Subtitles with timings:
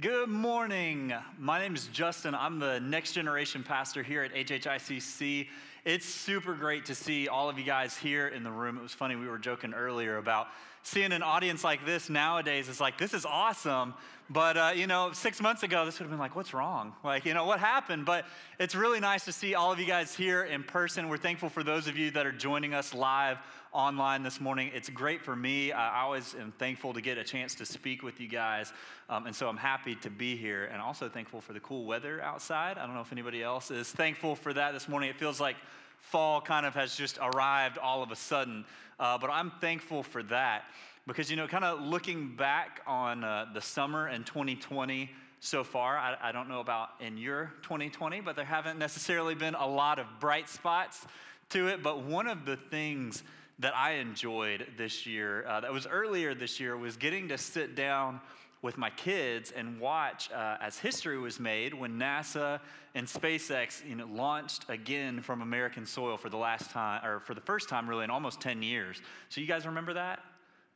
[0.00, 1.12] Good morning.
[1.38, 2.34] My name is Justin.
[2.34, 5.46] I'm the next generation pastor here at HHICC.
[5.84, 8.76] It's super great to see all of you guys here in the room.
[8.76, 10.48] It was funny, we were joking earlier about
[10.82, 12.68] seeing an audience like this nowadays.
[12.68, 13.94] It's like, this is awesome.
[14.28, 16.94] But, uh, you know, six months ago, this would have been like, what's wrong?
[17.02, 18.06] Like, you know, what happened?
[18.06, 18.26] But
[18.58, 21.08] it's really nice to see all of you guys here in person.
[21.08, 23.38] We're thankful for those of you that are joining us live
[23.72, 24.70] online this morning.
[24.74, 25.72] It's great for me.
[25.72, 28.72] I always am thankful to get a chance to speak with you guys.
[29.08, 32.20] Um, and so I'm happy to be here and also thankful for the cool weather
[32.22, 32.78] outside.
[32.78, 35.10] I don't know if anybody else is thankful for that this morning.
[35.10, 35.56] It feels like
[36.00, 38.64] fall kind of has just arrived all of a sudden.
[38.98, 40.64] Uh, but I'm thankful for that
[41.06, 45.96] because, you know, kind of looking back on uh, the summer in 2020 so far,
[45.96, 49.98] I, I don't know about in your 2020, but there haven't necessarily been a lot
[49.98, 51.06] of bright spots
[51.50, 51.82] to it.
[51.82, 53.22] But one of the things
[53.58, 57.74] that I enjoyed this year, uh, that was earlier this year, was getting to sit
[57.74, 58.20] down
[58.62, 62.60] with my kids and watch uh, as history was made when NASA
[62.94, 67.34] and SpaceX you know, launched again from American soil for the last time, or for
[67.34, 69.00] the first time really in almost 10 years.
[69.30, 70.20] So you guys remember that?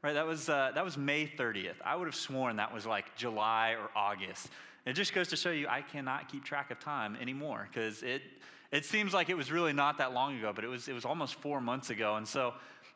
[0.03, 1.77] Right, that was, uh, that was May 30th.
[1.85, 4.49] I would have sworn that was like July or August.
[4.87, 8.21] It just goes to show you I cannot keep track of time anymore because it,
[8.71, 11.07] it seems like it was really not that long ago, but it was, it was
[11.07, 12.17] almost four months ago.
[12.17, 12.53] And so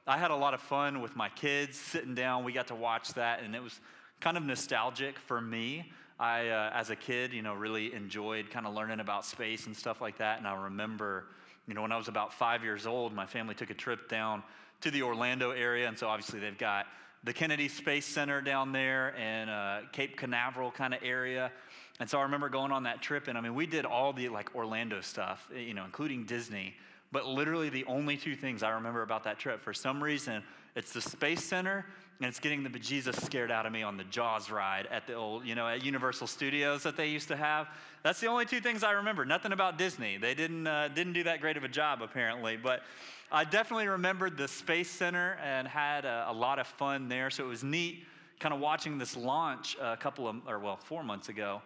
[0.07, 2.45] I had a lot of fun with my kids sitting down.
[2.45, 3.79] We got to watch that, and it was
[4.21, 5.91] kind of nostalgic for me.
[6.21, 9.77] I, uh, as a kid, you know, really enjoyed kind of learning about space and
[9.77, 10.39] stuff like that.
[10.39, 11.27] And I remember,
[11.69, 14.43] you know, when I was about five years old, my family took a trip down
[14.81, 15.87] to the Orlando area.
[15.87, 16.87] And so obviously they've got
[17.23, 21.53] the Kennedy Space Center down there and uh, Cape Canaveral kind of area.
[22.01, 24.29] And so I remember going on that trip, and I mean, we did all the
[24.29, 26.75] like Orlando stuff, you know, including Disney.
[27.11, 30.43] But literally, the only two things I remember about that trip, for some reason,
[30.77, 31.87] it's the Space Center
[32.21, 35.15] and it's getting the bejesus scared out of me on the Jaws ride at the
[35.15, 37.69] old, you know, at Universal Studios that they used to have.
[38.03, 39.25] That's the only two things I remember.
[39.25, 40.17] Nothing about Disney.
[40.17, 42.83] They didn't uh, didn't do that great of a job apparently, but.
[43.31, 47.29] I definitely remembered the Space Center and had a, a lot of fun there.
[47.29, 48.07] So it was neat
[48.41, 51.61] kind of watching this launch a couple of, or well, four months ago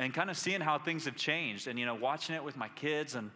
[0.00, 2.68] and kind of seeing how things have changed and, you know, watching it with my
[2.70, 3.14] kids.
[3.14, 3.30] And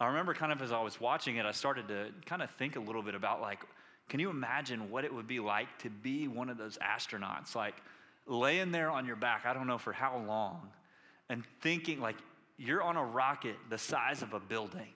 [0.00, 2.76] I remember kind of as I was watching it, I started to kind of think
[2.76, 3.60] a little bit about like,
[4.08, 7.54] can you imagine what it would be like to be one of those astronauts?
[7.54, 7.74] Like
[8.26, 10.70] laying there on your back, I don't know for how long,
[11.28, 12.16] and thinking like
[12.56, 14.88] you're on a rocket the size of a building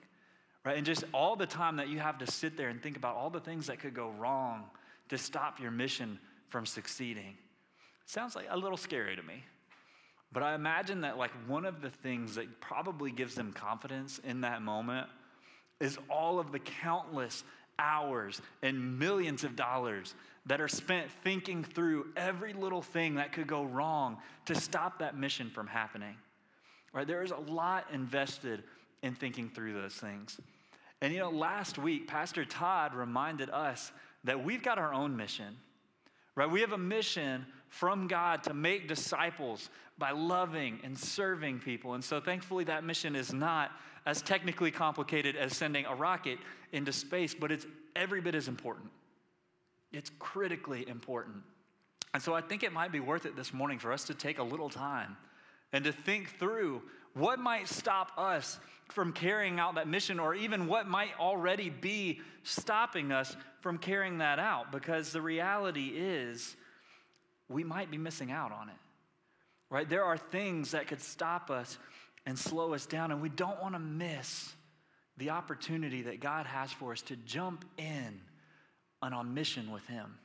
[0.65, 0.77] right?
[0.77, 3.29] And just all the time that you have to sit there and think about all
[3.29, 4.63] the things that could go wrong
[5.09, 6.19] to stop your mission
[6.49, 7.35] from succeeding.
[8.05, 9.43] Sounds like a little scary to me.
[10.31, 14.41] But I imagine that, like, one of the things that probably gives them confidence in
[14.41, 15.07] that moment
[15.79, 17.43] is all of the countless
[17.79, 23.47] hours and millions of dollars that are spent thinking through every little thing that could
[23.47, 26.15] go wrong to stop that mission from happening.
[26.91, 27.07] Right?
[27.07, 28.63] There is a lot invested
[29.01, 30.39] in thinking through those things.
[31.01, 33.91] And you know, last week, Pastor Todd reminded us
[34.23, 35.57] that we've got our own mission,
[36.35, 36.49] right?
[36.49, 41.95] We have a mission from God to make disciples by loving and serving people.
[41.95, 43.71] And so thankfully, that mission is not
[44.05, 46.39] as technically complicated as sending a rocket
[46.71, 47.65] into space, but it's
[47.95, 48.89] every bit as important.
[49.91, 51.37] It's critically important.
[52.13, 54.39] And so I think it might be worth it this morning for us to take
[54.39, 55.17] a little time
[55.71, 56.81] and to think through
[57.13, 58.59] what might stop us
[58.89, 64.19] from carrying out that mission, or even what might already be stopping us from carrying
[64.19, 64.71] that out?
[64.71, 66.55] Because the reality is,
[67.49, 68.75] we might be missing out on it,
[69.69, 69.87] right?
[69.87, 71.77] There are things that could stop us
[72.25, 74.53] and slow us down, and we don't want to miss
[75.17, 78.19] the opportunity that God has for us to jump in
[79.01, 80.15] and on mission with Him.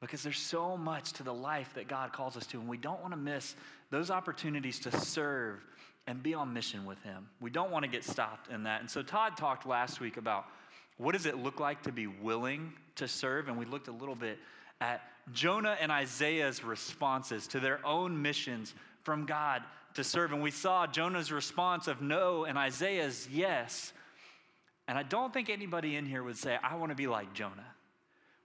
[0.00, 3.00] Because there's so much to the life that God calls us to, and we don't
[3.00, 3.54] want to miss
[3.90, 5.64] those opportunities to serve
[6.08, 7.28] and be on mission with Him.
[7.40, 8.80] We don't want to get stopped in that.
[8.80, 10.46] And so Todd talked last week about
[10.96, 14.16] what does it look like to be willing to serve, and we looked a little
[14.16, 14.38] bit
[14.80, 15.02] at
[15.32, 19.62] Jonah and Isaiah's responses to their own missions from God
[19.94, 20.32] to serve.
[20.32, 23.92] And we saw Jonah's response of no and Isaiah's yes.
[24.88, 27.66] And I don't think anybody in here would say, I want to be like Jonah.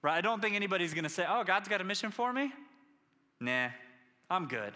[0.02, 0.16] Right?
[0.16, 2.54] I don't think anybody's going to say, oh, God's got a mission for me?
[3.40, 3.70] Nah,
[4.30, 4.74] I'm good.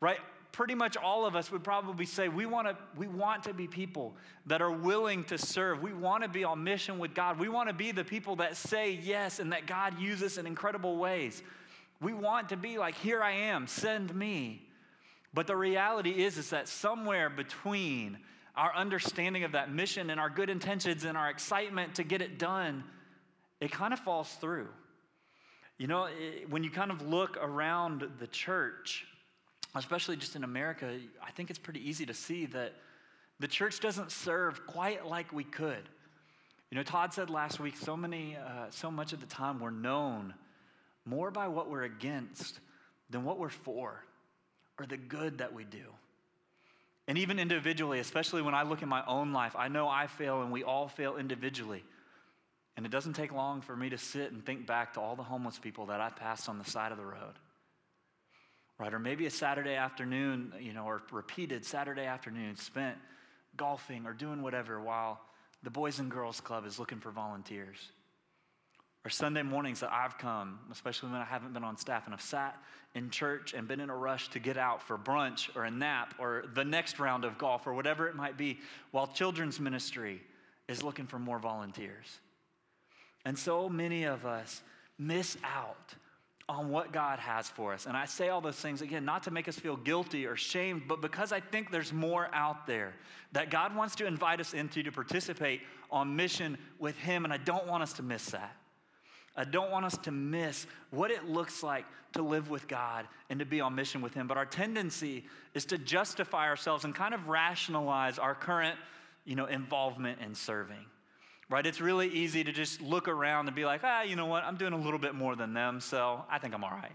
[0.00, 0.18] Right?
[0.56, 3.66] pretty much all of us would probably say we want to we want to be
[3.66, 4.14] people
[4.46, 5.82] that are willing to serve.
[5.82, 7.38] We want to be on mission with God.
[7.38, 10.96] We want to be the people that say yes and that God uses in incredible
[10.96, 11.42] ways.
[12.00, 14.65] We want to be like here I am, send me.
[15.34, 18.18] But the reality is is that somewhere between
[18.56, 22.38] our understanding of that mission and our good intentions and our excitement to get it
[22.38, 22.84] done,
[23.60, 24.68] it kind of falls through.
[25.78, 26.08] You know,
[26.48, 29.06] when you kind of look around the church,
[29.74, 32.72] especially just in America, I think it's pretty easy to see that
[33.40, 35.90] the church doesn't serve quite like we could.
[36.70, 39.70] You know, Todd said last week, so many, uh, so much of the time we're
[39.70, 40.32] known
[41.04, 42.58] more by what we're against
[43.10, 44.05] than what we're for
[44.78, 45.84] or the good that we do.
[47.08, 50.42] And even individually, especially when I look at my own life, I know I fail
[50.42, 51.84] and we all fail individually.
[52.76, 55.22] And it doesn't take long for me to sit and think back to all the
[55.22, 57.34] homeless people that I passed on the side of the road.
[58.78, 58.92] Right?
[58.92, 62.98] Or maybe a Saturday afternoon, you know, or repeated Saturday afternoon spent
[63.56, 65.20] golfing or doing whatever while
[65.62, 67.78] the Boys and Girls Club is looking for volunteers.
[69.06, 72.20] Or Sunday mornings that I've come, especially when I haven't been on staff, and I've
[72.20, 72.60] sat
[72.96, 76.16] in church and been in a rush to get out for brunch or a nap
[76.18, 78.58] or the next round of golf or whatever it might be,
[78.90, 80.20] while children's ministry
[80.66, 82.18] is looking for more volunteers.
[83.24, 84.60] And so many of us
[84.98, 85.94] miss out
[86.48, 87.86] on what God has for us.
[87.86, 90.88] And I say all those things again, not to make us feel guilty or shamed,
[90.88, 92.92] but because I think there's more out there
[93.30, 95.60] that God wants to invite us into to participate
[95.92, 97.22] on mission with Him.
[97.22, 98.56] And I don't want us to miss that.
[99.36, 101.84] I don't want us to miss what it looks like
[102.14, 104.26] to live with God and to be on mission with Him.
[104.26, 105.24] But our tendency
[105.54, 108.78] is to justify ourselves and kind of rationalize our current,
[109.24, 110.84] you know, involvement in serving.
[111.48, 111.64] Right?
[111.64, 114.42] It's really easy to just look around and be like, ah, you know what?
[114.42, 116.92] I'm doing a little bit more than them, so I think I'm all right.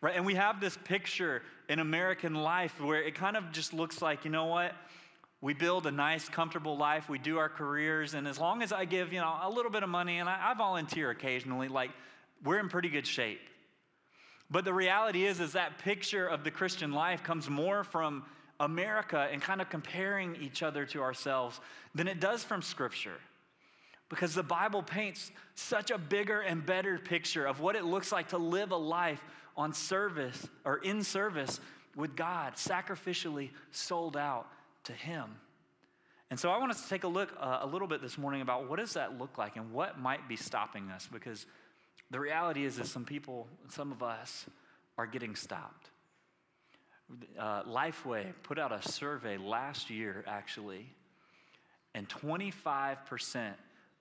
[0.00, 0.16] Right?
[0.16, 4.24] And we have this picture in American life where it kind of just looks like,
[4.24, 4.72] you know what?
[5.42, 7.08] We build a nice, comfortable life.
[7.08, 8.14] We do our careers.
[8.14, 10.50] And as long as I give, you know, a little bit of money and I,
[10.50, 11.90] I volunteer occasionally, like
[12.44, 13.40] we're in pretty good shape.
[14.50, 18.24] But the reality is, is that picture of the Christian life comes more from
[18.58, 21.60] America and kind of comparing each other to ourselves
[21.94, 23.18] than it does from Scripture.
[24.10, 28.28] Because the Bible paints such a bigger and better picture of what it looks like
[28.28, 29.22] to live a life
[29.56, 31.60] on service or in service
[31.96, 34.46] with God, sacrificially sold out
[34.84, 35.36] to Him.
[36.30, 38.40] And so I want us to take a look uh, a little bit this morning
[38.40, 41.44] about what does that look like and what might be stopping us because
[42.10, 44.46] the reality is that some people, some of us,
[44.96, 45.90] are getting stopped.
[47.38, 50.86] Uh, Lifeway put out a survey last year, actually,
[51.94, 53.52] and 25%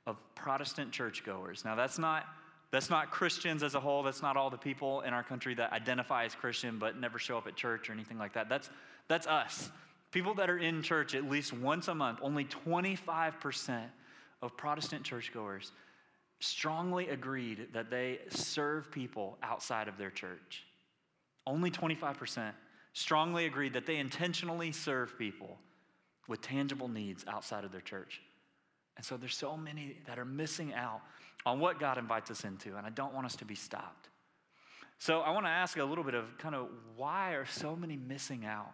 [0.05, 1.65] of Protestant churchgoers.
[1.65, 2.25] Now, that's not
[2.71, 4.03] that's not Christians as a whole.
[4.03, 7.35] That's not all the people in our country that identify as Christian but never show
[7.35, 8.47] up at church or anything like that.
[8.47, 8.69] That's
[9.07, 9.71] that's us.
[10.11, 13.83] People that are in church at least once a month, only 25%
[14.41, 15.71] of Protestant churchgoers
[16.39, 20.63] strongly agreed that they serve people outside of their church.
[21.45, 22.53] Only 25%
[22.93, 25.57] strongly agreed that they intentionally serve people
[26.27, 28.21] with tangible needs outside of their church.
[28.97, 31.01] And so there's so many that are missing out
[31.45, 34.09] on what God invites us into, and I don't want us to be stopped.
[34.97, 37.95] So I want to ask a little bit of kind of why are so many
[37.95, 38.73] missing out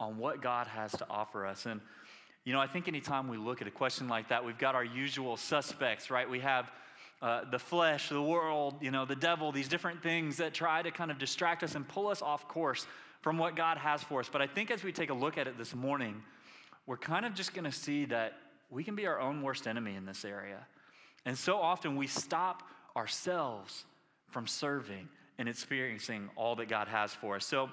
[0.00, 1.66] on what God has to offer us.
[1.66, 1.80] And,
[2.44, 4.84] you know, I think anytime we look at a question like that, we've got our
[4.84, 6.28] usual suspects, right?
[6.28, 6.72] We have
[7.22, 10.90] uh, the flesh, the world, you know, the devil, these different things that try to
[10.90, 12.86] kind of distract us and pull us off course
[13.20, 14.30] from what God has for us.
[14.32, 16.22] But I think as we take a look at it this morning,
[16.86, 18.32] we're kind of just going to see that
[18.70, 20.66] we can be our own worst enemy in this area.
[21.26, 22.62] And so often we stop
[22.96, 23.84] ourselves
[24.30, 25.08] from serving
[25.38, 27.44] and experiencing all that God has for us.
[27.44, 27.68] So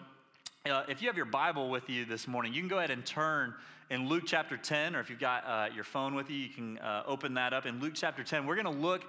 [0.69, 3.06] uh, if you have your Bible with you this morning, you can go ahead and
[3.06, 3.53] turn
[3.89, 6.77] in Luke chapter 10, or if you've got uh, your phone with you, you can
[6.80, 7.65] uh, open that up.
[7.65, 9.03] In Luke chapter 10, we're going to look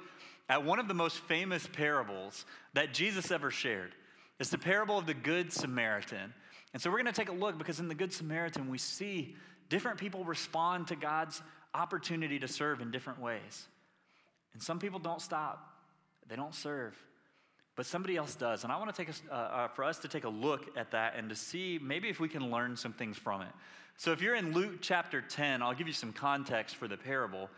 [0.48, 2.44] at one of the most famous parables
[2.74, 3.92] that Jesus ever shared.
[4.38, 6.32] It's the parable of the Good Samaritan.
[6.72, 9.34] And so we're going to take a look because in the Good Samaritan, we see
[9.68, 11.42] different people respond to God's
[11.74, 13.66] opportunity to serve in different ways.
[14.52, 15.72] And some people don't stop,
[16.28, 16.94] they don't serve
[17.78, 18.64] but somebody else does.
[18.64, 20.90] And I want to take us, uh, uh, for us to take a look at
[20.90, 23.52] that and to see maybe if we can learn some things from it.
[23.96, 27.48] So if you're in Luke chapter 10, I'll give you some context for the parable.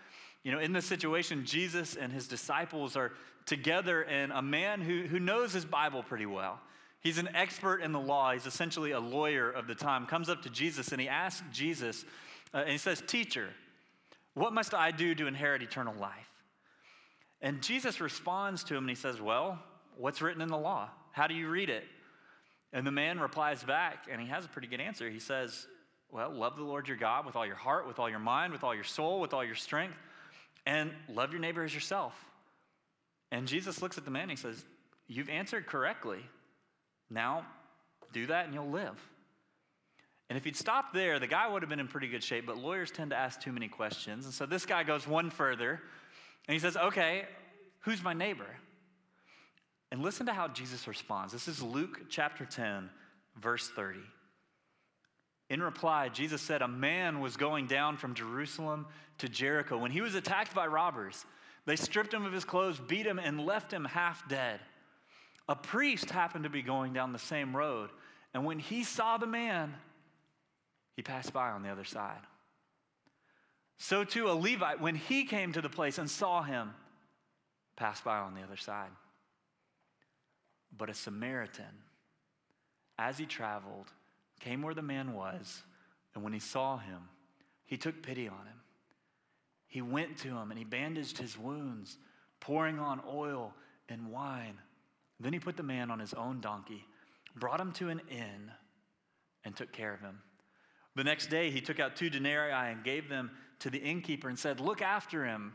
[0.43, 3.13] You know, in this situation, Jesus and his disciples are
[3.47, 6.61] together, and a man who, who knows his Bible pretty well.
[7.01, 8.35] He's an expert in the law.
[8.35, 10.05] He's essentially a lawyer of the time.
[10.05, 12.05] Comes up to Jesus and he asks Jesus,
[12.53, 13.49] uh, and he says, Teacher,
[14.35, 16.29] what must I do to inherit eternal life?
[17.41, 19.59] And Jesus responds to him and he says, Well,
[20.01, 20.89] What's written in the law?
[21.13, 21.85] How do you read it?
[22.73, 25.11] And the man replies back, and he has a pretty good answer.
[25.11, 25.67] He says,
[26.11, 28.65] Well, love the Lord your God with all your heart, with all your mind, with
[28.65, 29.97] all your soul, with all your strength,
[30.65, 32.15] and love your neighbor as yourself.
[33.31, 34.65] And Jesus looks at the man and he says,
[35.07, 36.21] You've answered correctly.
[37.11, 37.45] Now
[38.13, 38.99] do that and you'll live.
[40.29, 42.57] And if he'd stopped there, the guy would have been in pretty good shape, but
[42.57, 44.25] lawyers tend to ask too many questions.
[44.25, 45.81] And so this guy goes one further
[46.47, 47.25] and he says, Okay,
[47.81, 48.47] who's my neighbor?
[49.91, 51.33] And listen to how Jesus responds.
[51.33, 52.89] This is Luke chapter 10,
[53.41, 53.99] verse 30.
[55.49, 58.87] In reply, Jesus said, A man was going down from Jerusalem
[59.19, 61.25] to Jericho when he was attacked by robbers.
[61.67, 64.61] They stripped him of his clothes, beat him, and left him half dead.
[65.49, 67.91] A priest happened to be going down the same road,
[68.33, 69.75] and when he saw the man,
[70.95, 72.21] he passed by on the other side.
[73.79, 76.71] So too, a Levite, when he came to the place and saw him,
[77.77, 78.91] passed by on the other side.
[80.77, 81.85] But a Samaritan,
[82.99, 83.87] as he traveled,
[84.41, 85.63] came where the man was,
[86.15, 87.09] and when he saw him,
[87.65, 88.61] he took pity on him.
[89.69, 91.99] He went to him and he bandaged his wounds,
[92.41, 93.55] pouring on oil
[93.89, 94.59] and wine.
[95.21, 96.85] Then he put the man on his own donkey,
[97.37, 98.51] brought him to an inn,
[99.45, 100.19] and took care of him.
[100.97, 104.39] The next day, he took out two denarii and gave them to the innkeeper and
[104.39, 105.53] said, Look after him,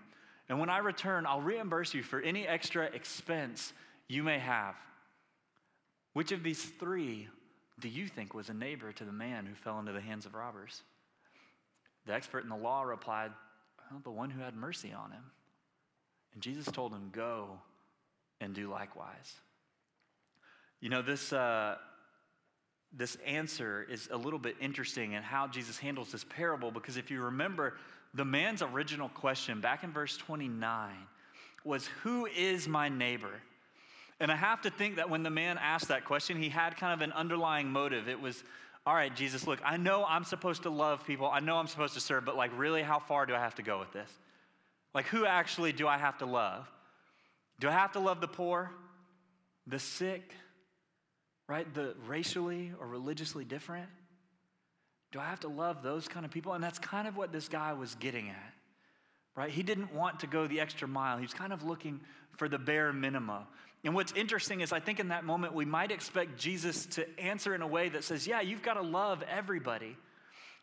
[0.47, 3.73] and when I return, I'll reimburse you for any extra expense
[4.07, 4.75] you may have.
[6.15, 7.27] Which of these three
[7.81, 10.33] do you think was a neighbor to the man who fell into the hands of
[10.33, 10.81] robbers?
[12.05, 13.31] The expert in the law replied,
[13.91, 15.23] well, The one who had mercy on him.
[16.33, 17.59] And Jesus told him, Go
[18.39, 19.33] and do likewise.
[20.79, 21.75] You know, this, uh,
[22.93, 27.11] this answer is a little bit interesting in how Jesus handles this parable because if
[27.11, 27.75] you remember,
[28.13, 30.93] the man's original question back in verse 29
[31.65, 33.41] was, Who is my neighbor?
[34.19, 36.93] And I have to think that when the man asked that question, he had kind
[36.93, 38.07] of an underlying motive.
[38.07, 38.43] It was,
[38.85, 41.93] All right, Jesus, look, I know I'm supposed to love people, I know I'm supposed
[41.95, 44.09] to serve, but like, really, how far do I have to go with this?
[44.93, 46.65] Like, who actually do I have to love?
[47.59, 48.71] Do I have to love the poor,
[49.67, 50.33] the sick,
[51.47, 51.71] right?
[51.73, 53.89] The racially or religiously different?
[55.11, 56.53] Do I have to love those kind of people?
[56.53, 58.53] And that's kind of what this guy was getting at,
[59.35, 59.49] right?
[59.49, 61.17] He didn't want to go the extra mile.
[61.17, 61.99] He was kind of looking
[62.37, 63.43] for the bare minimum.
[63.85, 67.53] And what's interesting is, I think in that moment, we might expect Jesus to answer
[67.53, 69.95] in a way that says, Yeah, you've got to love everybody.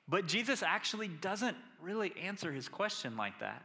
[0.08, 3.62] But Jesus actually doesn't really answer his question like that.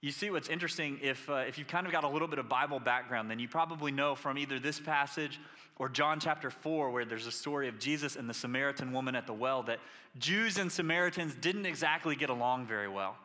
[0.00, 2.48] You see, what's interesting, if, uh, if you've kind of got a little bit of
[2.48, 5.38] Bible background, then you probably know from either this passage
[5.78, 9.26] or John chapter 4, where there's a story of Jesus and the Samaritan woman at
[9.26, 9.78] the well, that
[10.18, 13.16] Jews and Samaritans didn't exactly get along very well.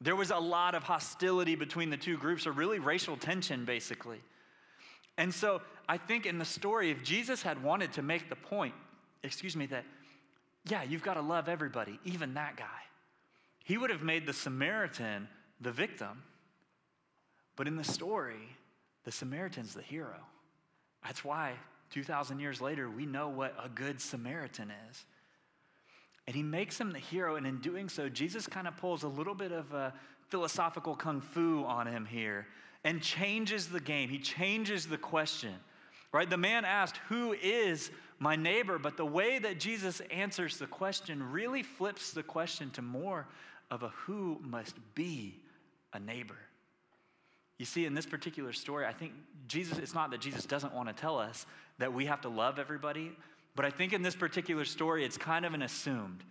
[0.00, 4.18] There was a lot of hostility between the two groups, or really racial tension, basically.
[5.18, 8.74] And so I think in the story, if Jesus had wanted to make the point,
[9.22, 9.84] excuse me, that,
[10.68, 12.64] yeah, you've got to love everybody, even that guy,
[13.64, 15.28] he would have made the Samaritan
[15.60, 16.22] the victim.
[17.56, 18.56] But in the story,
[19.04, 20.20] the Samaritan's the hero.
[21.04, 21.54] That's why
[21.90, 25.04] 2,000 years later, we know what a good Samaritan is.
[26.28, 29.08] And he makes him the hero, and in doing so, Jesus kind of pulls a
[29.08, 29.92] little bit of a
[30.28, 32.46] philosophical kung fu on him here
[32.84, 34.08] and changes the game.
[34.08, 35.54] He changes the question,
[36.12, 36.28] right?
[36.28, 38.78] The man asked, Who is my neighbor?
[38.78, 43.26] But the way that Jesus answers the question really flips the question to more
[43.70, 45.40] of a who must be
[45.92, 46.38] a neighbor.
[47.58, 49.12] You see, in this particular story, I think
[49.48, 51.44] Jesus, it's not that Jesus doesn't want to tell us
[51.78, 53.10] that we have to love everybody,
[53.56, 56.22] but I think in this particular story, it's kind of an assumed,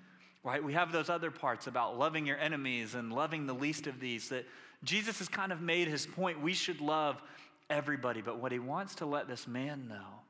[0.43, 0.63] right?
[0.63, 4.29] We have those other parts about loving your enemies and loving the least of these
[4.29, 4.45] that
[4.84, 6.41] Jesus has kind of made his point.
[6.41, 7.22] We should love
[7.69, 10.22] everybody, but what he wants to let this man know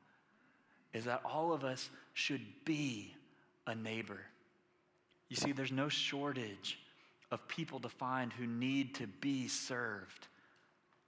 [0.92, 3.14] is that all of us should be
[3.66, 4.20] a neighbor.
[5.28, 6.78] You see, there's no shortage
[7.30, 10.26] of people to find who need to be served.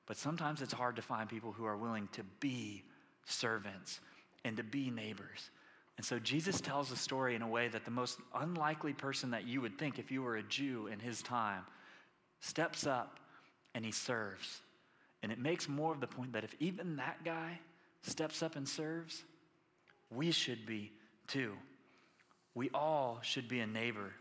[0.06, 2.84] But sometimes it's hard to find people who are willing to be
[3.24, 4.00] servants
[4.44, 5.50] and to be neighbors.
[5.96, 9.46] And so Jesus tells the story in a way that the most unlikely person that
[9.46, 11.62] you would think if you were a Jew in his time
[12.40, 13.20] steps up
[13.74, 14.60] and he serves.
[15.22, 17.60] And it makes more of the point that if even that guy
[18.02, 19.22] steps up and serves,
[20.10, 20.92] we should be
[21.26, 21.52] too.
[22.54, 24.12] We all should be a neighbor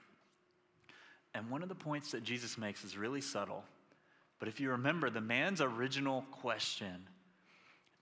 [1.33, 3.63] and one of the points that Jesus makes is really subtle.
[4.39, 7.07] But if you remember, the man's original question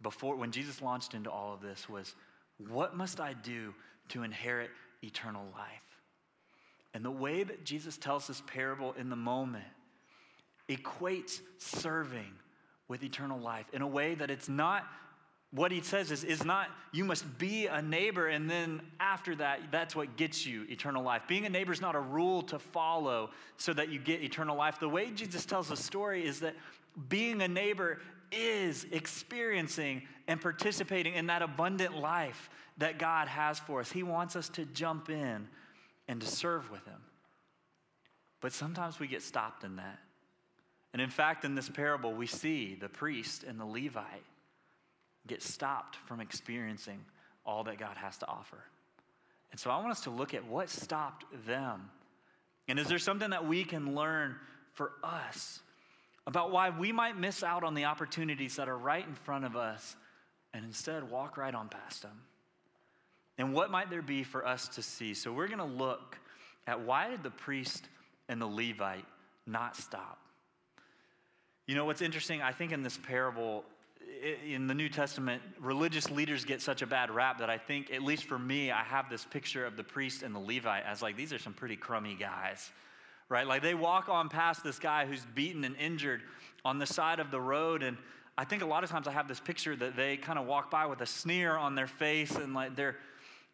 [0.02, 2.16] before when Jesus launched into all of this was,
[2.58, 3.74] What must I do
[4.10, 4.70] to inherit
[5.04, 5.70] eternal life?
[6.94, 9.66] And the way that Jesus tells this parable in the moment
[10.70, 12.34] equates serving
[12.88, 14.86] with eternal life in a way that it's not
[15.52, 19.62] what he says is, is not you must be a neighbor and then after that
[19.72, 21.22] that's what gets you eternal life.
[21.28, 24.80] Being a neighbor is not a rule to follow so that you get eternal life.
[24.80, 26.56] The way jesus tells the story is that
[27.08, 28.00] being a neighbor
[28.32, 33.90] is experiencing and participating in that abundant life that god has for us.
[33.90, 35.48] He wants us to jump in
[36.10, 37.02] and to serve with him.
[38.42, 40.00] But sometimes we get stopped in that
[40.98, 44.24] and in fact in this parable we see the priest and the levite
[45.28, 47.06] get stopped from experiencing
[47.46, 48.58] all that God has to offer.
[49.52, 51.92] And so I want us to look at what stopped them.
[52.68, 54.38] And is there something that we can learn
[54.74, 55.60] for us
[56.26, 59.56] about why we might miss out on the opportunities that are right in front of
[59.56, 59.96] us
[60.52, 62.24] and instead walk right on past them?
[63.38, 65.14] And what might there be for us to see?
[65.14, 66.18] So we're going to look
[66.66, 67.88] at why did the priest
[68.28, 69.06] and the Levite
[69.46, 70.18] not stop?
[71.68, 72.42] You know what's interesting?
[72.42, 73.66] I think in this parable,
[74.48, 78.02] in the New Testament, religious leaders get such a bad rap that I think, at
[78.02, 81.18] least for me, I have this picture of the priest and the Levite as like,
[81.18, 82.72] these are some pretty crummy guys,
[83.28, 83.46] right?
[83.46, 86.22] Like they walk on past this guy who's beaten and injured
[86.64, 87.84] on the side of the road.
[87.84, 87.98] And
[88.38, 90.72] I think a lot of times I have this picture that they kind of walk
[90.72, 92.96] by with a sneer on their face and like they're,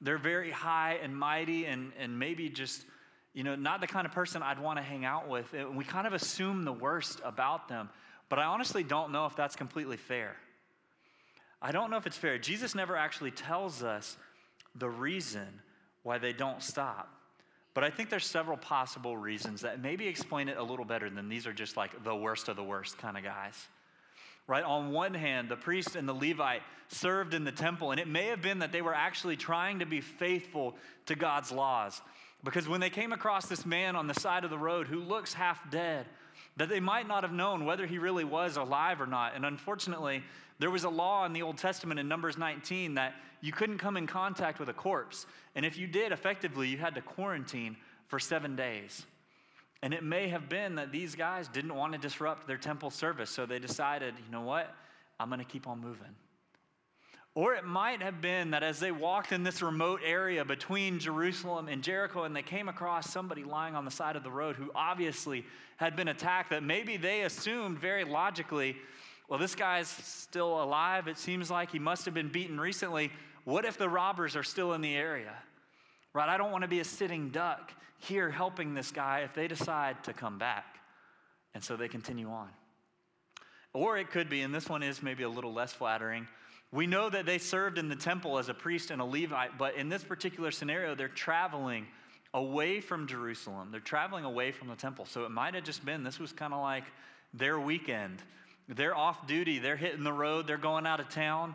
[0.01, 2.85] they're very high and mighty and, and maybe just,
[3.33, 5.53] you know, not the kind of person I'd want to hang out with.
[5.53, 7.89] And we kind of assume the worst about them.
[8.29, 10.35] But I honestly don't know if that's completely fair.
[11.61, 12.37] I don't know if it's fair.
[12.37, 14.17] Jesus never actually tells us
[14.75, 15.47] the reason
[16.03, 17.09] why they don't stop.
[17.73, 21.27] But I think there's several possible reasons that maybe explain it a little better than
[21.27, 23.55] these are just like the worst of the worst kind of guys.
[24.45, 24.63] Right?
[24.63, 28.27] On one hand, the priest and the Levite served in the temple, and it may
[28.27, 30.75] have been that they were actually trying to be faithful
[31.05, 32.01] to God's laws.
[32.43, 35.33] Because when they came across this man on the side of the road who looks
[35.33, 36.05] half dead,
[36.57, 39.35] that they might not have known whether he really was alive or not.
[39.35, 40.23] And unfortunately,
[40.59, 43.97] there was a law in the Old Testament in Numbers 19 that you couldn't come
[43.97, 45.25] in contact with a corpse.
[45.55, 49.05] And if you did, effectively, you had to quarantine for seven days.
[49.81, 53.29] And it may have been that these guys didn't want to disrupt their temple service,
[53.29, 54.73] so they decided, you know what?
[55.19, 56.15] I'm going to keep on moving.
[57.35, 61.67] Or it might have been that as they walked in this remote area between Jerusalem
[61.67, 64.69] and Jericho and they came across somebody lying on the side of the road who
[64.75, 65.43] obviously
[65.77, 68.77] had been attacked, that maybe they assumed very logically,
[69.27, 71.07] well, this guy's still alive.
[71.07, 73.11] It seems like he must have been beaten recently.
[73.45, 75.33] What if the robbers are still in the area?
[76.13, 76.29] Right?
[76.29, 80.03] I don't want to be a sitting duck here helping this guy if they decide
[80.03, 80.77] to come back.
[81.55, 82.49] And so they continue on.
[83.73, 86.27] Or it could be, and this one is maybe a little less flattering
[86.73, 89.75] we know that they served in the temple as a priest and a Levite, but
[89.75, 91.85] in this particular scenario, they're traveling
[92.33, 93.69] away from Jerusalem.
[93.69, 95.05] They're traveling away from the temple.
[95.05, 96.85] So it might have just been this was kind of like
[97.31, 98.23] their weekend.
[98.67, 101.53] They're off duty, they're hitting the road, they're going out of town.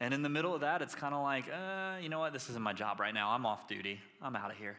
[0.00, 2.32] And in the middle of that, it's kind of like, uh, you know what?
[2.32, 3.30] This isn't my job right now.
[3.30, 4.00] I'm off duty.
[4.20, 4.76] I'm out of here.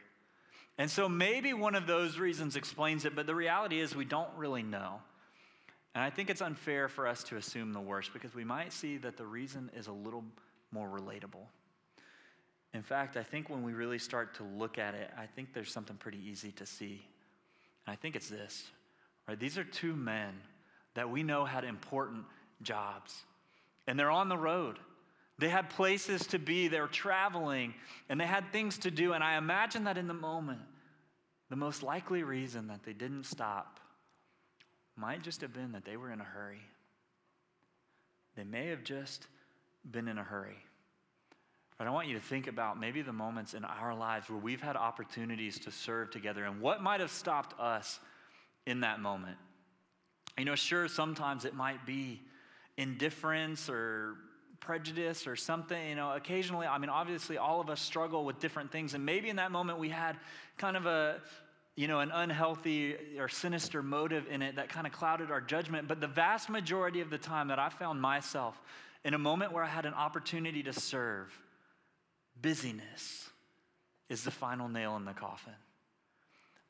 [0.78, 4.30] And so maybe one of those reasons explains it, but the reality is we don't
[4.36, 5.00] really know.
[5.94, 8.96] And I think it's unfair for us to assume the worst because we might see
[8.98, 10.24] that the reason is a little
[10.70, 11.46] more relatable.
[12.72, 15.72] In fact, I think when we really start to look at it, I think there's
[15.72, 17.02] something pretty easy to see.
[17.86, 18.68] And I think it's this.
[19.26, 19.38] Right?
[19.38, 20.34] These are two men
[20.94, 22.24] that we know had important
[22.62, 23.24] jobs.
[23.88, 24.78] And they're on the road.
[25.38, 27.74] They had places to be, they were traveling,
[28.08, 29.14] and they had things to do.
[29.14, 30.60] And I imagine that in the moment,
[31.48, 33.80] the most likely reason that they didn't stop
[35.00, 36.60] might just have been that they were in a hurry.
[38.36, 39.26] They may have just
[39.90, 40.58] been in a hurry.
[41.78, 44.60] But I want you to think about maybe the moments in our lives where we've
[44.60, 47.98] had opportunities to serve together and what might have stopped us
[48.66, 49.38] in that moment.
[50.38, 52.20] You know, sure, sometimes it might be
[52.76, 54.16] indifference or
[54.60, 55.88] prejudice or something.
[55.88, 58.92] You know, occasionally, I mean, obviously, all of us struggle with different things.
[58.92, 60.18] And maybe in that moment we had
[60.58, 61.16] kind of a,
[61.76, 65.88] you know, an unhealthy or sinister motive in it that kind of clouded our judgment.
[65.88, 68.60] But the vast majority of the time that I found myself
[69.04, 71.32] in a moment where I had an opportunity to serve,
[72.40, 73.30] busyness
[74.08, 75.54] is the final nail in the coffin.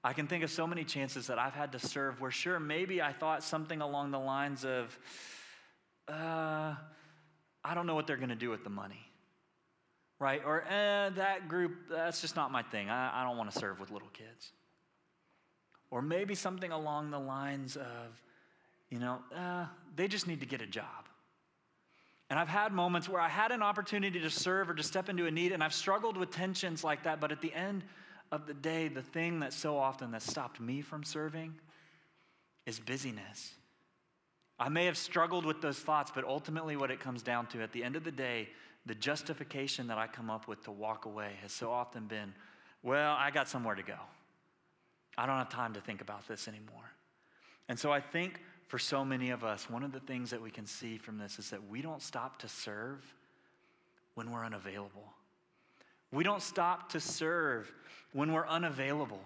[0.02, 3.02] I can think of so many chances that I've had to serve where, sure, maybe
[3.02, 4.98] I thought something along the lines of,
[6.08, 6.74] uh,
[7.64, 9.06] I don't know what they're going to do with the money.
[10.18, 10.42] Right?
[10.44, 12.88] Or, eh, that group, that's just not my thing.
[12.88, 14.52] I, I don't want to serve with little kids.
[15.90, 18.22] Or maybe something along the lines of,
[18.90, 21.09] you know, uh, they just need to get a job.
[22.29, 25.26] And I've had moments where I had an opportunity to serve or to step into
[25.26, 27.20] a need, and I've struggled with tensions like that.
[27.20, 27.83] But at the end
[28.31, 31.55] of the day, the thing that so often that stopped me from serving
[32.66, 33.55] is busyness.
[34.61, 37.72] I may have struggled with those thoughts, but ultimately, what it comes down to at
[37.72, 38.48] the end of the day,
[38.87, 42.33] the justification that I come up with to walk away has so often been,
[42.83, 43.98] well, I got somewhere to go.
[45.20, 46.90] I don't have time to think about this anymore.
[47.68, 50.50] And so I think for so many of us, one of the things that we
[50.50, 53.04] can see from this is that we don't stop to serve
[54.14, 55.12] when we're unavailable.
[56.11, 57.70] We don't stop to serve
[58.14, 59.22] when we're unavailable,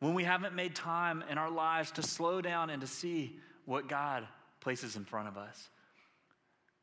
[0.00, 3.86] when we haven't made time in our lives to slow down and to see what
[3.86, 4.26] God
[4.58, 5.70] places in front of us.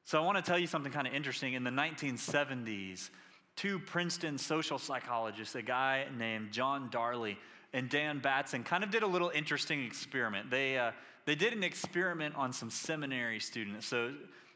[0.06, 1.54] So I want to tell you something kind of interesting.
[1.54, 3.10] In the 1970s,
[3.58, 7.38] two Princeton social psychologists, a guy named John Darley
[7.74, 10.50] and Dan Batson, kind of did a little interesting experiment.
[10.50, 10.92] They, uh,
[11.26, 13.88] they did an experiment on some seminary students.
[13.88, 14.14] So,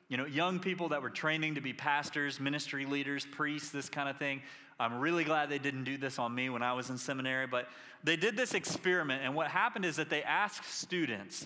[0.08, 4.10] you know, young people that were training to be pastors, ministry leaders, priests, this kind
[4.10, 4.42] of thing.
[4.80, 7.68] I'm really glad they didn't do this on me when I was in seminary, but
[8.04, 11.46] they did this experiment, and what happened is that they asked students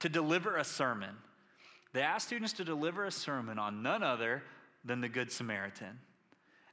[0.00, 1.16] to deliver a sermon.
[1.92, 4.42] They asked students to deliver a sermon on none other
[4.84, 5.98] than the Good Samaritan.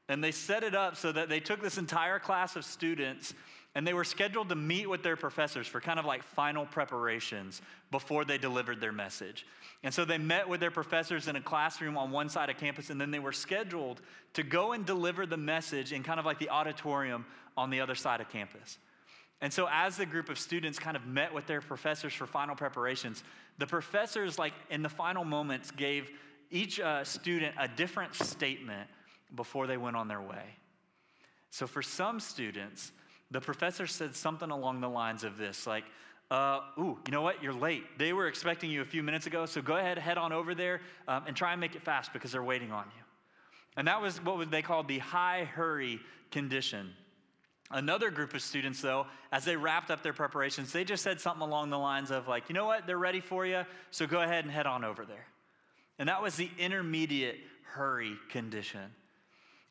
[0.10, 3.34] And they set it up so that they took this entire class of students
[3.76, 7.62] and they were scheduled to meet with their professors for kind of like final preparations
[7.90, 9.46] before they delivered their message.
[9.84, 12.90] And so they met with their professors in a classroom on one side of campus,
[12.90, 14.02] and then they were scheduled
[14.34, 17.26] to go and deliver the message in kind of like the auditorium
[17.58, 18.78] on the other side of campus.
[19.42, 22.56] And so, as the group of students kind of met with their professors for final
[22.56, 23.24] preparations,
[23.58, 26.12] the professors, like in the final moments, gave
[26.50, 28.90] each uh, student a different statement
[29.36, 30.56] before they went on their way.
[31.50, 32.94] So, for some students,
[33.34, 35.84] the professor said something along the lines of this like,
[36.32, 37.44] uh, ooh, you know what?
[37.44, 37.84] You're late.
[37.98, 40.82] They were expecting you a few minutes ago, so go ahead, head on over there
[41.08, 43.04] um, and try and make it fast because they're waiting on you.
[43.76, 46.00] And that was what they called the high hurry
[46.32, 46.92] condition.
[47.72, 51.42] Another group of students, though, as they wrapped up their preparations, they just said something
[51.42, 52.86] along the lines of, like, you know what?
[52.86, 55.26] They're ready for you, so go ahead and head on over there.
[55.98, 58.92] And that was the intermediate hurry condition.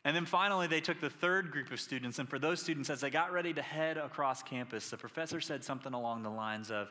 [0.05, 3.01] And then finally, they took the third group of students, and for those students, as
[3.01, 6.89] they got ready to head across campus, the professor said something along the lines of,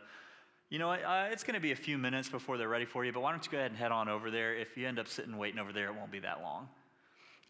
[0.70, 3.12] You know, uh, it's going to be a few minutes before they're ready for you,
[3.12, 4.56] but why don't you go ahead and head on over there?
[4.56, 6.70] If you end up sitting waiting over there, it won't be that long.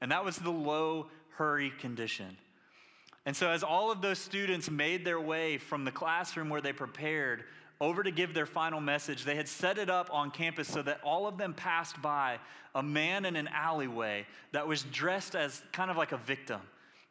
[0.02, 2.38] And that was the low hurry condition.
[3.28, 6.74] And so, as all of those students made their way from the classroom where they
[6.74, 7.43] prepared
[7.82, 11.02] over to give their final message, they had set it up on campus so that
[11.04, 12.38] all of them passed by
[12.76, 16.62] a man in an alleyway that was dressed as kind of like a victim.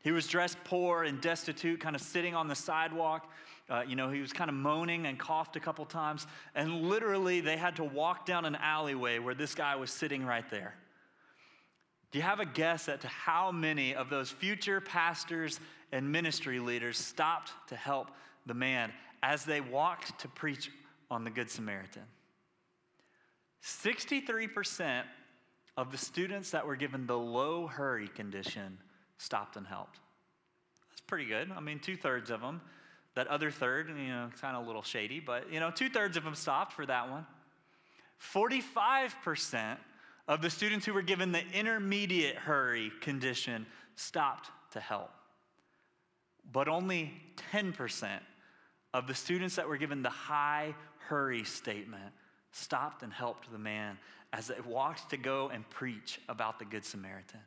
[0.03, 3.29] He was dressed poor and destitute, kind of sitting on the sidewalk.
[3.69, 6.27] Uh, you know, he was kind of moaning and coughed a couple times.
[6.55, 10.49] And literally, they had to walk down an alleyway where this guy was sitting right
[10.51, 10.75] there.
[12.13, 15.61] Do you have a guess at how many of those future pastors
[15.93, 18.11] and ministry leaders stopped to help
[18.47, 20.71] the man as they walked to preach
[21.11, 22.03] on the Good Samaritan.
[23.63, 25.03] 63%
[25.77, 28.79] of the students that were given the low hurry condition
[29.19, 29.99] stopped and helped.
[30.91, 31.51] That's pretty good.
[31.55, 32.61] I mean, two thirds of them.
[33.15, 36.17] That other third, you know, kind of a little shady, but, you know, two thirds
[36.17, 37.27] of them stopped for that one.
[38.35, 39.77] 45%
[40.29, 45.11] of the students who were given the intermediate hurry condition stopped to help.
[46.53, 47.13] But only
[47.53, 48.21] 10%
[48.93, 50.75] of the students that were given the high
[51.09, 52.13] hurry statement
[52.53, 53.99] stopped and helped the man
[54.33, 57.41] as they walked to go and preach about the Good Samaritan.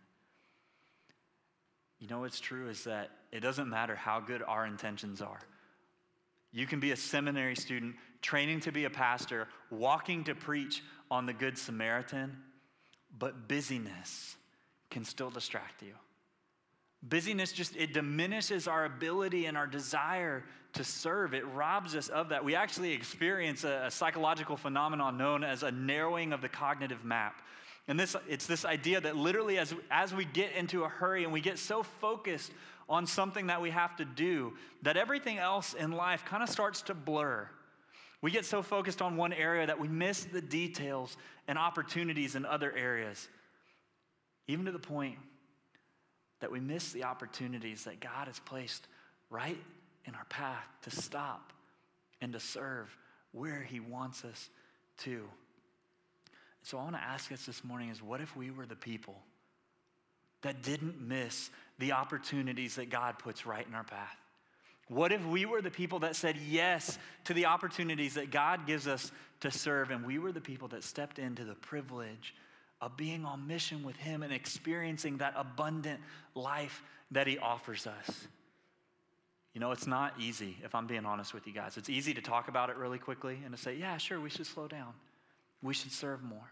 [1.99, 5.39] You know what's true is that it doesn't matter how good our intentions are.
[6.51, 11.25] You can be a seminary student, training to be a pastor, walking to preach on
[11.25, 12.37] the Good Samaritan,
[13.17, 14.35] but busyness
[14.89, 15.93] can still distract you.
[17.09, 21.33] Busyness just, it diminishes our ability and our desire to serve.
[21.33, 22.43] It robs us of that.
[22.43, 27.41] We actually experience a, a, psychological phenomenon known as a narrowing of the cognitive map.
[27.89, 31.33] And this, it's this idea that literally as, as we get into a hurry and
[31.33, 32.51] we get so focused
[32.87, 36.81] on something that we have to do, that everything else in life kind of starts
[36.83, 37.49] to blur.
[38.21, 41.17] We get so focused on one area that we miss the details
[41.49, 43.27] and opportunities in other areas,
[44.47, 45.17] even to the point
[46.43, 48.85] that we miss the opportunities that God has placed
[49.29, 49.57] right
[50.03, 51.53] in our path to stop
[52.19, 52.93] and to serve
[53.31, 54.49] where He wants us
[55.05, 55.21] to.
[56.63, 59.15] So I want to ask us this morning is what if we were the people
[60.41, 64.17] that didn't miss the opportunities that God puts right in our path?
[64.89, 68.85] What if we were the people that said yes to the opportunities that God gives
[68.85, 72.35] us to serve, and we were the people that stepped into the privilege
[72.83, 76.01] of being on mission with Him and experiencing that abundant
[76.35, 78.27] life that He offers us.
[79.53, 81.77] You know, it's not easy, if I'm being honest with you guys.
[81.77, 84.47] It's easy to talk about it really quickly and to say, yeah, sure, we should
[84.47, 84.93] slow down.
[85.61, 86.51] We should serve more.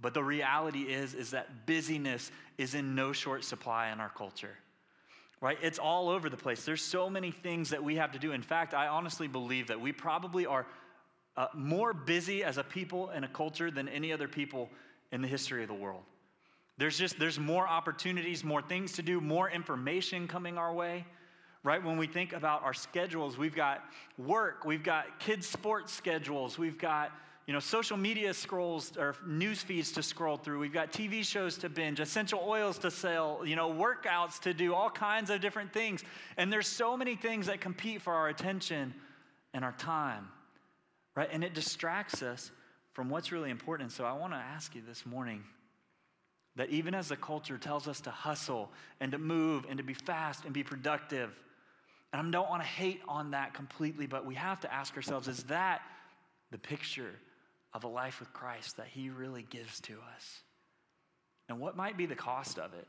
[0.00, 4.56] But the reality is, is that busyness is in no short supply in our culture.
[5.42, 5.58] Right?
[5.60, 6.64] It's all over the place.
[6.64, 8.32] There's so many things that we have to do.
[8.32, 10.66] In fact, I honestly believe that we probably are
[11.36, 14.70] uh, more busy as a people and a culture than any other people
[15.12, 16.02] in the history of the world.
[16.78, 21.06] There's just there's more opportunities, more things to do, more information coming our way.
[21.62, 21.82] Right?
[21.82, 23.82] When we think about our schedules, we've got
[24.18, 27.10] work, we've got kids sports schedules, we've got
[27.46, 30.58] you know, social media scrolls or news feeds to scroll through.
[30.58, 34.74] We've got TV shows to binge, essential oils to sell, you know, workouts to do,
[34.74, 36.02] all kinds of different things.
[36.36, 38.94] And there's so many things that compete for our attention
[39.54, 40.26] and our time,
[41.14, 41.28] right?
[41.30, 42.50] And it distracts us
[42.96, 43.92] from what's really important.
[43.92, 45.44] So I want to ask you this morning
[46.56, 49.92] that even as the culture tells us to hustle and to move and to be
[49.92, 51.28] fast and be productive,
[52.14, 55.28] and I don't want to hate on that completely, but we have to ask ourselves
[55.28, 55.82] is that
[56.50, 57.10] the picture
[57.74, 60.40] of a life with Christ that He really gives to us?
[61.50, 62.88] And what might be the cost of it?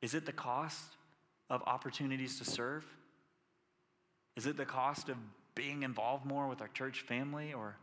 [0.00, 0.96] Is it the cost
[1.50, 2.86] of opportunities to serve?
[4.34, 5.18] Is it the cost of
[5.54, 7.76] being involved more with our church family, or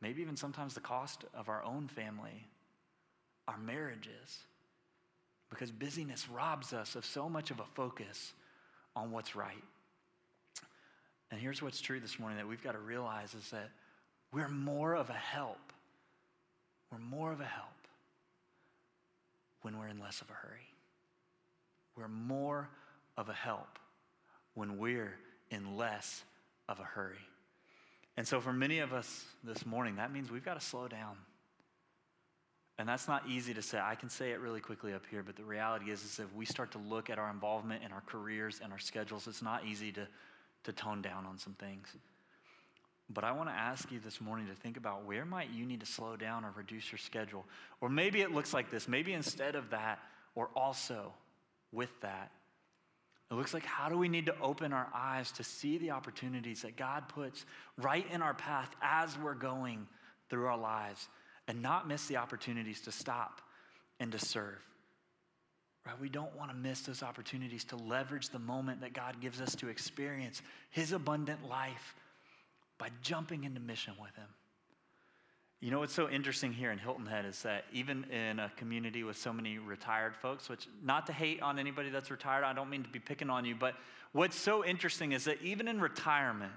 [0.00, 2.46] maybe even sometimes the cost of our own family,
[3.48, 4.44] our marriages?
[5.50, 8.32] Because busyness robs us of so much of a focus
[8.94, 9.64] on what's right.
[11.30, 13.70] And here's what's true this morning that we've got to realize is that
[14.32, 15.72] we're more of a help.
[16.90, 17.66] We're more of a help
[19.62, 20.68] when we're in less of a hurry.
[21.96, 22.68] We're more
[23.16, 23.78] of a help
[24.54, 25.14] when we're
[25.50, 26.24] in less
[26.68, 27.18] of a hurry.
[28.20, 31.16] And so, for many of us this morning, that means we've got to slow down.
[32.76, 33.80] And that's not easy to say.
[33.82, 36.44] I can say it really quickly up here, but the reality is, is if we
[36.44, 39.90] start to look at our involvement in our careers and our schedules, it's not easy
[39.92, 40.06] to,
[40.64, 41.88] to tone down on some things.
[43.08, 45.80] But I want to ask you this morning to think about where might you need
[45.80, 47.46] to slow down or reduce your schedule.
[47.80, 48.86] Or maybe it looks like this.
[48.86, 49.98] Maybe instead of that,
[50.34, 51.14] or also
[51.72, 52.32] with that,
[53.30, 56.62] it looks like how do we need to open our eyes to see the opportunities
[56.62, 57.46] that God puts
[57.78, 59.86] right in our path as we're going
[60.28, 61.08] through our lives
[61.46, 63.40] and not miss the opportunities to stop
[64.00, 64.58] and to serve.
[65.86, 66.00] Right?
[66.00, 69.54] We don't want to miss those opportunities to leverage the moment that God gives us
[69.56, 71.94] to experience His abundant life
[72.78, 74.28] by jumping into mission with Him.
[75.60, 79.02] You know what's so interesting here in Hilton Head is that even in a community
[79.02, 82.70] with so many retired folks, which not to hate on anybody that's retired, I don't
[82.70, 83.74] mean to be picking on you, but
[84.12, 86.52] what's so interesting is that even in retirement,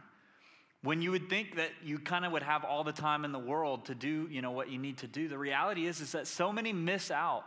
[0.84, 3.40] when you would think that you kind of would have all the time in the
[3.40, 6.26] world to do, you know, what you need to do, the reality is is that
[6.26, 7.44] so many miss out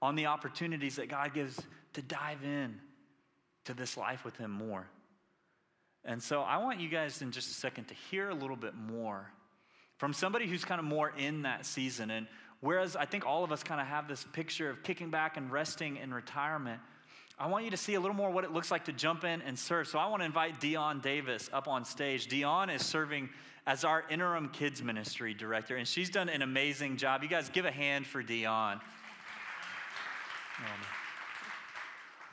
[0.00, 1.60] on the opportunities that God gives
[1.94, 2.78] to dive in
[3.64, 4.86] to this life with him more.
[6.04, 8.74] And so I want you guys in just a second to hear a little bit
[8.76, 9.28] more
[10.02, 12.10] from somebody who's kind of more in that season.
[12.10, 12.26] And
[12.58, 15.48] whereas I think all of us kind of have this picture of kicking back and
[15.48, 16.80] resting in retirement,
[17.38, 19.40] I want you to see a little more what it looks like to jump in
[19.42, 19.86] and serve.
[19.86, 22.26] So I want to invite Dion Davis up on stage.
[22.26, 23.28] Dion is serving
[23.64, 27.22] as our interim kids ministry director, and she's done an amazing job.
[27.22, 28.80] You guys give a hand for Dion.
[30.58, 30.64] Oh,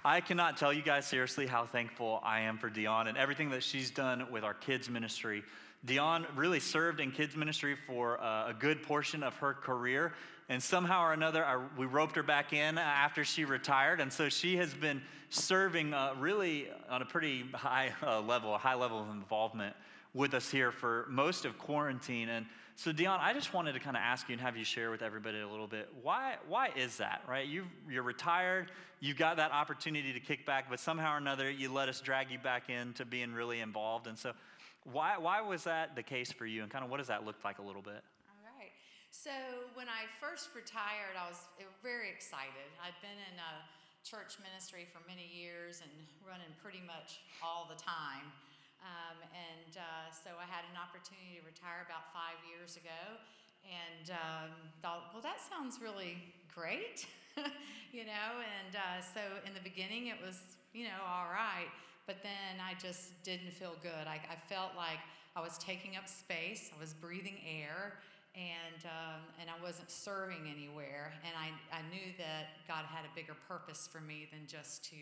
[0.04, 3.62] I cannot tell you guys seriously how thankful I am for Dion and everything that
[3.62, 5.44] she's done with our kids' ministry.
[5.86, 10.14] Dion really served in kids' ministry for uh, a good portion of her career,
[10.50, 11.46] and somehow or another,
[11.78, 16.14] we roped her back in after she retired, and so she has been serving uh,
[16.18, 19.76] really on a pretty high uh, level, a high level of involvement
[20.14, 22.30] with us here for most of quarantine.
[22.30, 24.90] And so, Dion, I just wanted to kind of ask you and have you share
[24.90, 27.48] with everybody a little bit why, why is that, right?
[27.48, 31.72] you you're retired, you've got that opportunity to kick back, but somehow or another, you
[31.72, 34.08] let us drag you back into being really involved.
[34.08, 34.34] And so,
[34.84, 37.36] why, why was that the case for you, and kind of what does that look
[37.44, 38.02] like a little bit?
[38.30, 38.72] All right.
[39.12, 39.32] So,
[39.76, 41.42] when I first retired, I was
[41.84, 42.70] very excited.
[42.80, 43.54] I'd been in a
[44.08, 45.92] church ministry for many years and
[46.24, 48.32] running pretty much all the time.
[48.80, 53.20] Um, and uh, so I had an opportunity to retire about five years ago
[53.68, 56.16] and um, thought, well, that sounds really
[56.48, 57.04] great,
[57.92, 58.40] you know.
[58.40, 60.40] And uh, so in the beginning, it was,
[60.72, 61.68] you know, all right.
[62.10, 64.10] But then I just didn't feel good.
[64.10, 64.98] I, I felt like
[65.36, 68.02] I was taking up space, I was breathing air,
[68.34, 71.14] and, um, and I wasn't serving anywhere.
[71.22, 74.98] And I, I knew that God had a bigger purpose for me than just to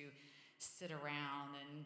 [0.60, 1.86] sit around and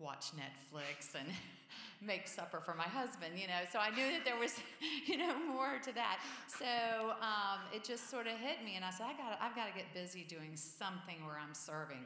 [0.00, 1.30] watch Netflix and
[2.02, 3.62] make supper for my husband, you know.
[3.70, 4.58] So I knew that there was,
[5.06, 6.18] you know, more to that.
[6.48, 9.70] So um, it just sort of hit me, and I said, I got, I've got
[9.70, 12.02] to get busy doing something where I'm serving.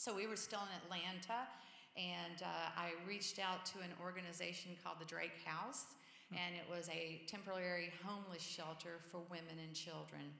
[0.00, 1.44] So we were still in Atlanta,
[1.96, 5.98] and uh, I reached out to an organization called the Drake House,
[6.30, 10.30] and it was a temporary homeless shelter for women and children.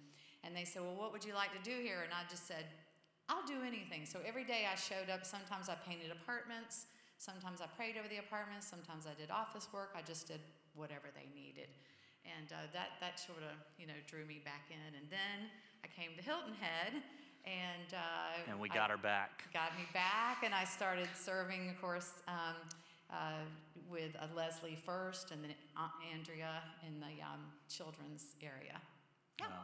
[0.44, 2.06] And they said, Well, what would you like to do here?
[2.06, 2.64] And I just said,
[3.30, 4.06] I'll do anything.
[4.06, 5.22] So every day I showed up.
[5.22, 6.90] Sometimes I painted apartments.
[7.18, 8.66] Sometimes I prayed over the apartments.
[8.66, 9.94] Sometimes I did office work.
[9.94, 10.42] I just did
[10.74, 11.70] whatever they needed.
[12.26, 14.98] And uh, that, that sort of, you know, drew me back in.
[14.98, 15.46] And then
[15.84, 17.02] I came to Hilton Head
[17.44, 19.44] and uh, and we got I her back.
[19.52, 22.54] Got me back, and I started serving, of course, um,
[23.10, 23.14] uh,
[23.90, 28.80] with uh, Leslie first, and then Aunt Andrea in the um, children's area.
[29.38, 29.46] Yeah.
[29.46, 29.54] Wow.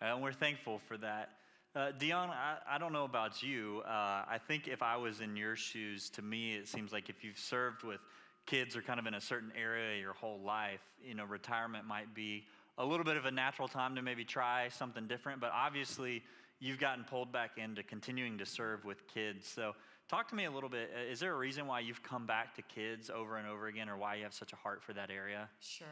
[0.00, 1.30] And we're thankful for that.
[1.74, 3.82] Uh, Dion, I, I don't know about you.
[3.86, 7.22] Uh, I think if I was in your shoes, to me, it seems like if
[7.22, 8.00] you've served with
[8.46, 12.14] kids or kind of in a certain area your whole life, you know, retirement might
[12.14, 12.44] be
[12.78, 15.40] a little bit of a natural time to maybe try something different.
[15.40, 16.22] But obviously,
[16.60, 19.46] you've gotten pulled back into continuing to serve with kids.
[19.46, 19.74] So,
[20.08, 20.90] talk to me a little bit.
[20.96, 23.88] Uh, is there a reason why you've come back to kids over and over again,
[23.88, 25.48] or why you have such a heart for that area?
[25.60, 25.86] Sure.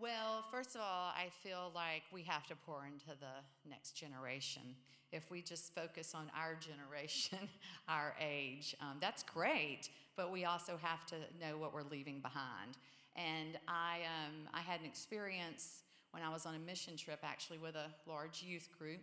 [0.00, 4.62] Well, first of all, I feel like we have to pour into the next generation.
[5.10, 7.48] If we just focus on our generation,
[7.88, 12.76] our age, um, that's great, but we also have to know what we're leaving behind.
[13.16, 17.58] And I, um, I had an experience when I was on a mission trip actually
[17.58, 19.00] with a large youth group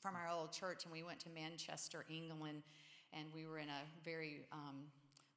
[0.00, 2.62] from our old church, and we went to Manchester, England,
[3.12, 4.84] and we were in a very um,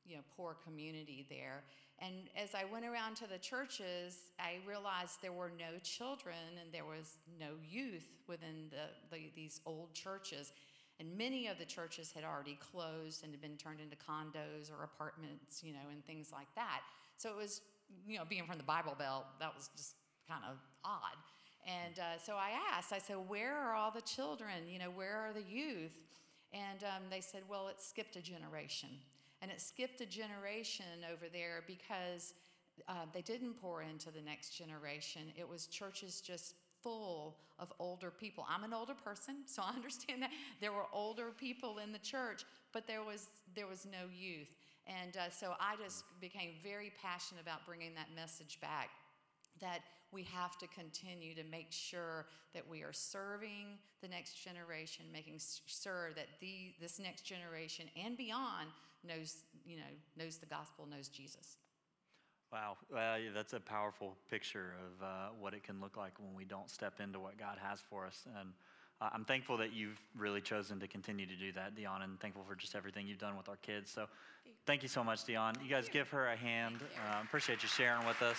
[0.06, 1.63] you know, poor community there.
[2.00, 6.74] And as I went around to the churches, I realized there were no children and
[6.74, 10.52] there was no youth within the, the, these old churches.
[11.00, 14.84] And many of the churches had already closed and had been turned into condos or
[14.84, 16.82] apartments, you know, and things like that.
[17.17, 17.62] So it was,
[18.08, 19.95] you know, being from the Bible Belt, that was just
[20.28, 21.17] kind of odd.
[21.67, 24.67] And uh, so I asked, I said, where are all the children?
[24.67, 25.91] You know, where are the youth?
[26.54, 28.89] And um, they said, well, it skipped a generation.
[29.41, 32.34] And it skipped a generation over there because
[32.88, 35.21] uh, they didn't pour into the next generation.
[35.38, 38.45] It was churches just full of older people.
[38.50, 42.43] I'm an older person, so I understand that there were older people in the church,
[42.74, 44.50] but there was there was no youth.
[44.88, 48.89] And uh, so I just became very passionate about bringing that message back
[49.60, 55.06] that we have to continue to make sure that we are serving the next generation,
[55.12, 58.67] making sure that the, this next generation and beyond
[59.08, 59.84] knows, you know,
[60.17, 61.58] knows the gospel, knows Jesus.
[62.52, 65.08] Wow, well, that's a powerful picture of uh,
[65.39, 68.26] what it can look like when we don't step into what God has for us.
[68.38, 68.50] And
[69.00, 72.43] uh, I'm thankful that you've really chosen to continue to do that, Dion, and thankful
[72.45, 73.89] for just everything you've done with our kids.
[73.89, 74.06] So
[74.65, 75.56] thank you so much, Dion.
[75.63, 76.76] You guys give her a hand.
[77.10, 78.38] Uh, appreciate you sharing with us.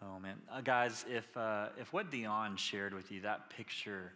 [0.00, 4.12] Oh man, uh, guys, if uh, if what Dion shared with you, that picture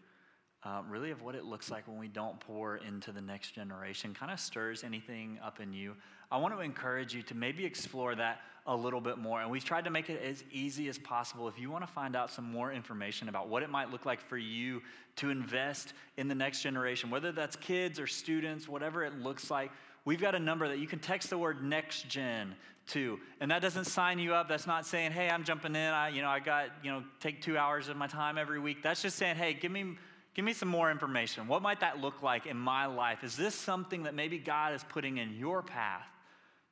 [0.65, 4.15] uh, really of what it looks like when we don't pour into the next generation
[4.15, 5.97] kind of stirs anything up in you,
[6.31, 9.41] I want to encourage you to maybe explore that a little bit more.
[9.41, 11.49] And we've tried to make it as easy as possible.
[11.49, 14.21] If you want to find out some more information about what it might look like
[14.21, 14.83] for you
[15.17, 19.73] to invest in the next generation, whether that's kids or students, whatever it looks like,
[20.05, 22.55] we've got a number that you can text the word next gen
[22.93, 23.21] to.
[23.41, 24.49] And that doesn't sign you up.
[24.49, 25.93] That's not saying, hey, I'm jumping in.
[25.93, 28.83] I, you know, I got, you know, take two hours of my time every week.
[28.83, 29.97] That's just saying, hey, give me
[30.35, 31.47] Give me some more information.
[31.47, 33.23] What might that look like in my life?
[33.23, 36.07] Is this something that maybe God is putting in your path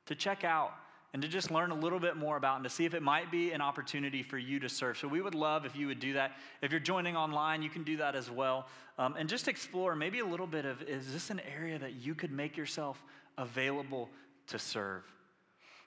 [0.07, 0.73] to check out
[1.13, 3.29] and to just learn a little bit more about and to see if it might
[3.29, 4.97] be an opportunity for you to serve?
[4.97, 6.37] So we would love if you would do that.
[6.63, 8.67] If you're joining online, you can do that as well.
[8.97, 12.15] Um, and just explore maybe a little bit of is this an area that you
[12.15, 13.03] could make yourself
[13.37, 14.09] available
[14.47, 15.03] to serve?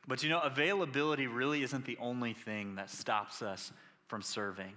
[0.07, 3.73] But you know, availability really isn't the only thing that stops us
[4.07, 4.75] from serving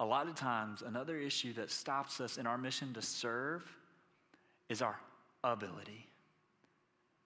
[0.00, 3.64] a lot of times, another issue that stops us in our mission to serve
[4.68, 4.98] is our
[5.42, 6.06] ability.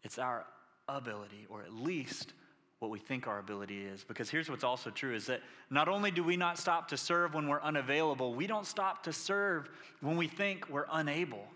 [0.02, 0.46] It's our
[0.88, 2.32] ability, or at least
[2.78, 4.04] what we think our ability is.
[4.04, 7.34] Because here's what's also true is that not only do we not stop to serve
[7.34, 9.68] when we're unavailable, we don't stop to serve
[10.00, 11.46] when we think we're unable.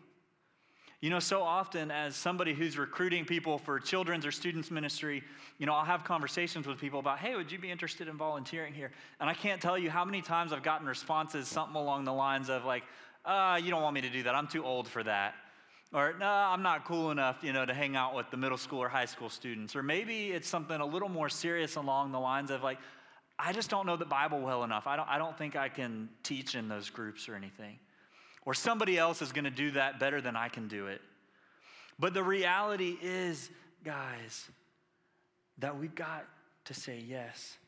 [1.07, 5.23] You know, so often as somebody who's recruiting people for children's or students ministry,
[5.57, 8.75] you know, I'll have conversations with people about, hey, would you be interested in volunteering
[8.75, 8.91] here?
[9.21, 12.51] And I can't tell you how many times I've gotten responses, something along the lines
[12.51, 12.83] of like,
[13.25, 14.35] uh, you don't want me to do that.
[14.35, 15.35] I'm too old for that.
[15.93, 18.81] Or, no, I'm not cool enough, you know, to hang out with the middle school
[18.81, 19.77] or high school students.
[19.77, 22.79] Or maybe it's something a little more serious along the lines of like,
[23.39, 24.89] I just don't know the Bible well enough.
[24.89, 27.79] I don't, I don't think I can teach in those groups or anything
[28.47, 31.03] or somebody else is going to do that better than I can do it.
[31.99, 33.51] But the reality is,
[33.85, 34.49] guys,
[35.59, 36.25] that we've got
[36.67, 37.59] to say yes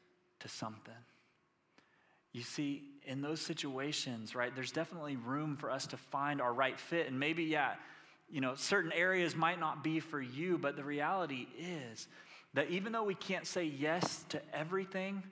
[0.40, 0.94] to something.
[2.32, 6.78] You see, in those situations, right, there's definitely room for us to find our right
[6.78, 7.08] fit.
[7.08, 7.72] And maybe, yeah,
[8.30, 12.06] you know, certain areas might not be for you, but the reality is
[12.54, 15.22] that even though we can't say yes to everything,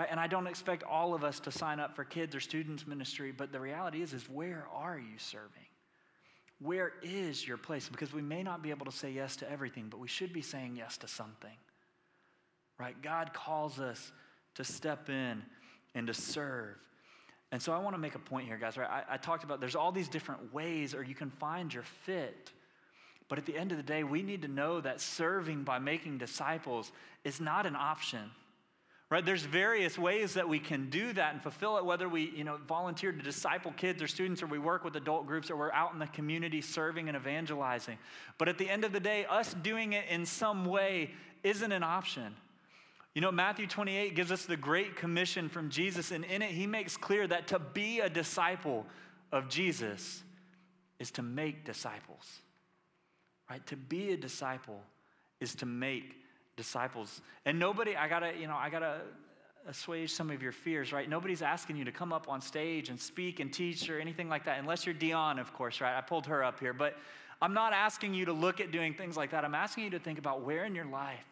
[0.00, 0.08] right?
[0.10, 3.32] And I don't expect all of us to sign up for kids or students ministry,
[3.36, 5.66] but the reality is is where are you serving?
[6.58, 7.86] Where is your place?
[7.86, 10.40] Because we may not be able to say yes to everything, but we should be
[10.40, 11.54] saying yes to something.
[12.78, 13.00] Right?
[13.02, 14.10] God calls us
[14.54, 15.42] to step in
[15.94, 16.76] and to serve.
[17.52, 18.88] And so I want to make a point here, guys, right?
[18.88, 22.52] I, I talked about there's all these different ways or you can find your fit.
[23.28, 26.16] But at the end of the day, we need to know that serving by making
[26.16, 26.90] disciples
[27.22, 28.30] is not an option.
[29.10, 29.26] Right?
[29.26, 32.58] There's various ways that we can do that and fulfill it, whether we, you know,
[32.68, 35.92] volunteer to disciple kids or students, or we work with adult groups, or we're out
[35.92, 37.98] in the community serving and evangelizing.
[38.38, 41.10] But at the end of the day, us doing it in some way
[41.42, 42.36] isn't an option.
[43.14, 46.68] You know, Matthew 28 gives us the great commission from Jesus, and in it, he
[46.68, 48.86] makes clear that to be a disciple
[49.32, 50.22] of Jesus
[51.00, 52.40] is to make disciples.
[53.50, 53.66] Right?
[53.66, 54.80] To be a disciple
[55.40, 56.19] is to make
[56.60, 57.22] disciples.
[57.46, 59.00] And nobody, I gotta, you know, I gotta
[59.66, 61.08] assuage some of your fears, right?
[61.08, 64.44] Nobody's asking you to come up on stage and speak and teach or anything like
[64.44, 65.96] that, unless you're Dion, of course, right?
[65.96, 66.74] I pulled her up here.
[66.74, 66.96] But
[67.40, 69.42] I'm not asking you to look at doing things like that.
[69.42, 71.24] I'm asking you to think about where in your life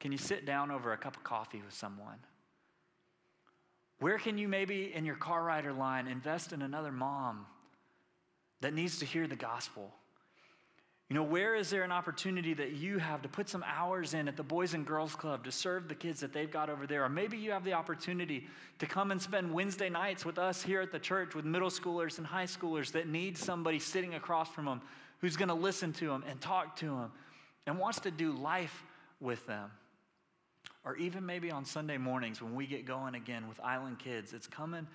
[0.00, 2.18] can you sit down over a cup of coffee with someone?
[4.00, 7.46] Where can you maybe in your car rider line invest in another mom
[8.60, 9.94] that needs to hear the gospel?
[11.10, 14.26] You know, where is there an opportunity that you have to put some hours in
[14.26, 17.04] at the Boys and Girls Club to serve the kids that they've got over there?
[17.04, 18.46] Or maybe you have the opportunity
[18.78, 22.16] to come and spend Wednesday nights with us here at the church with middle schoolers
[22.16, 24.80] and high schoolers that need somebody sitting across from them
[25.20, 27.12] who's going to listen to them and talk to them
[27.66, 28.82] and wants to do life
[29.20, 29.70] with them.
[30.86, 34.46] Or even maybe on Sunday mornings when we get going again with Island Kids, it's
[34.46, 34.86] coming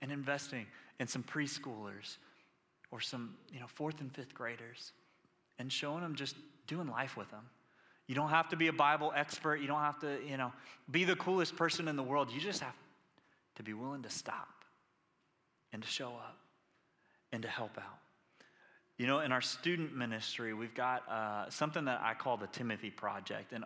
[0.00, 0.66] and investing
[0.98, 2.16] in some preschoolers
[2.90, 4.92] or some, you know, fourth and fifth graders
[5.58, 6.36] and showing them just
[6.66, 7.44] doing life with them.
[8.06, 9.56] You don't have to be a Bible expert.
[9.56, 10.52] You don't have to, you know,
[10.90, 12.30] be the coolest person in the world.
[12.32, 12.74] You just have
[13.56, 14.48] to be willing to stop
[15.72, 16.38] and to show up
[17.32, 17.98] and to help out.
[18.96, 22.90] You know, in our student ministry, we've got uh, something that I call the Timothy
[22.90, 23.52] Project.
[23.52, 23.64] And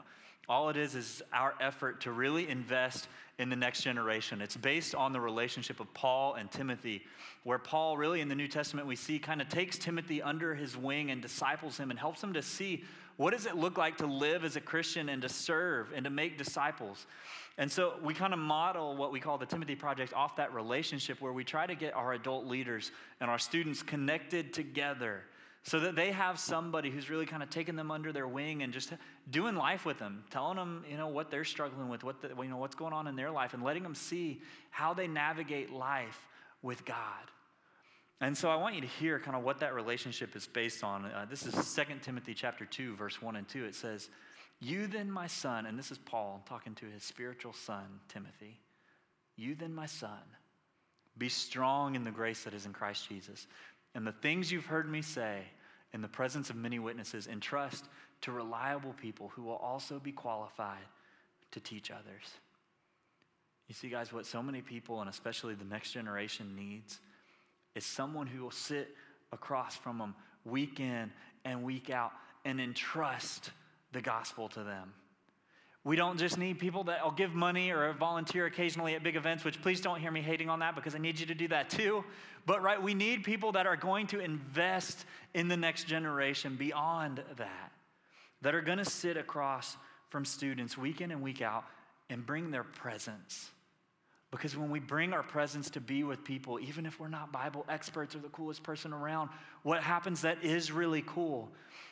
[0.49, 4.41] all it is is our effort to really invest in the next generation.
[4.41, 7.03] It's based on the relationship of Paul and Timothy,
[7.45, 10.77] where Paul, really in the New Testament, we see kind of takes Timothy under his
[10.77, 12.85] wing and disciples him and helps him to see
[13.17, 16.11] what does it look like to live as a Christian and to serve and to
[16.11, 17.07] make disciples.
[17.59, 21.21] And so we kind of model what we call the Timothy Project off that relationship
[21.21, 22.91] where we try to get our adult leaders
[23.21, 25.23] and our students connected together
[25.65, 28.73] so that they have somebody who's really kind of taking them under their wing and
[28.73, 28.93] just
[29.31, 32.49] doing life with them, telling them, you know, what they're struggling with, what the, you
[32.49, 34.41] know, what's going on in their life, and letting them see
[34.71, 36.19] how they navigate life
[36.63, 36.97] with God.
[38.21, 41.05] And so I want you to hear kind of what that relationship is based on.
[41.05, 43.65] Uh, this is 2 Timothy chapter 2, verse 1 and 2.
[43.65, 44.09] It says,
[44.61, 48.61] You then, my son, and this is Paul talking to his spiritual son, Timothy.
[49.37, 50.21] You then, my son,
[51.19, 53.47] be strong in the grace that is in Christ Jesus.
[53.95, 55.43] And the things you've heard me say
[55.93, 57.85] in the presence of many witnesses, entrust
[58.23, 60.85] to reliable people who will also be qualified
[61.51, 62.39] to teach others.
[63.69, 67.01] You see, guys, what so many people, and especially the next generation, needs
[67.75, 68.95] is someone who will sit
[69.33, 70.15] across from them
[70.45, 71.11] week in
[71.45, 72.13] and week out
[72.45, 73.51] and entrust
[73.93, 74.93] the gospel to them.
[75.85, 79.45] We don't just need people that will give money or volunteer occasionally at big events,
[79.45, 81.71] which please don't hear me hating on that because I need you to do that
[81.71, 82.05] too.
[82.47, 85.05] But, right, we need people that are going to invest
[85.35, 87.73] in the next generation beyond that,
[88.43, 89.77] that are going to sit across
[90.09, 91.65] from students week in and week out
[92.11, 93.51] and bring their presence.
[94.33, 97.67] Because when we bring our presence to be with people, even if we're not Bible
[97.69, 99.29] experts or the coolest person around,
[99.63, 101.51] what happens that is really cool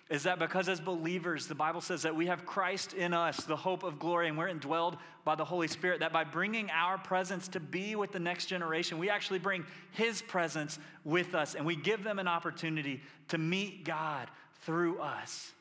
[0.09, 3.55] is that because as believers, the Bible says that we have Christ in us, the
[3.55, 7.47] hope of glory, and we're indwelled by the Holy Spirit, that by bringing our presence
[7.49, 11.77] to be with the next generation, we actually bring His presence with us and we
[11.77, 14.29] give them an opportunity to meet God
[14.63, 15.53] through us.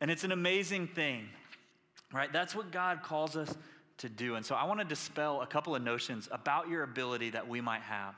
[0.00, 1.28] And it's an amazing thing,
[2.12, 2.30] right?
[2.30, 3.56] That's what God calls us
[3.98, 4.34] to do.
[4.34, 7.60] And so I want to dispel a couple of notions about your ability that we
[7.60, 8.14] might have.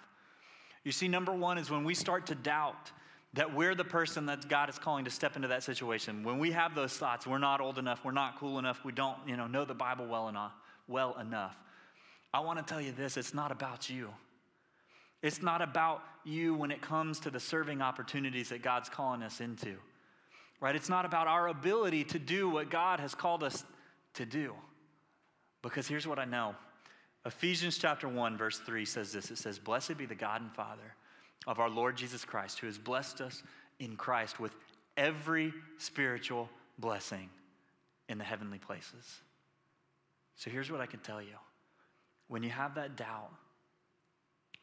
[0.85, 2.93] You see, number one is when we start to doubt
[3.35, 6.23] that we're the person that God is calling to step into that situation.
[6.23, 9.17] When we have those thoughts, we're not old enough, we're not cool enough, we don't,
[9.27, 10.53] you know, know the Bible well enough,
[10.89, 11.57] well enough.
[12.33, 14.11] I want to tell you this, it's not about you.
[15.23, 19.41] It's not about you when it comes to the serving opportunities that God's calling us
[19.41, 19.77] into.
[20.61, 20.75] Right?
[20.75, 23.65] It's not about our ability to do what God has called us
[24.15, 24.55] to do.
[25.69, 26.55] Because here's what I know.
[27.25, 29.31] Ephesians chapter 1 verse 3 says this.
[29.31, 30.95] It says, "Blessed be the God and Father
[31.47, 33.43] of our Lord Jesus Christ, who has blessed us
[33.79, 34.55] in Christ with
[34.97, 36.49] every spiritual
[36.79, 37.29] blessing
[38.09, 39.21] in the heavenly places.
[40.37, 41.37] So here's what I can tell you
[42.29, 43.31] when you have that doubt,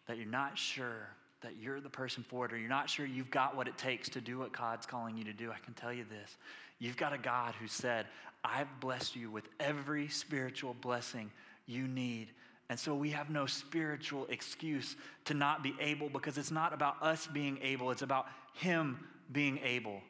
[0.07, 1.07] that you're not sure
[1.41, 4.07] that you're the person for it, or you're not sure you've got what it takes
[4.09, 6.37] to do what God's calling you to do, I can tell you this.
[6.79, 8.05] You've got a God who said,
[8.43, 11.31] I've blessed you with every spiritual blessing
[11.65, 12.29] you need
[12.69, 17.01] and so we have no spiritual excuse to not be able because it's not about
[17.03, 18.99] us being able, it's about Him
[19.31, 20.01] being able.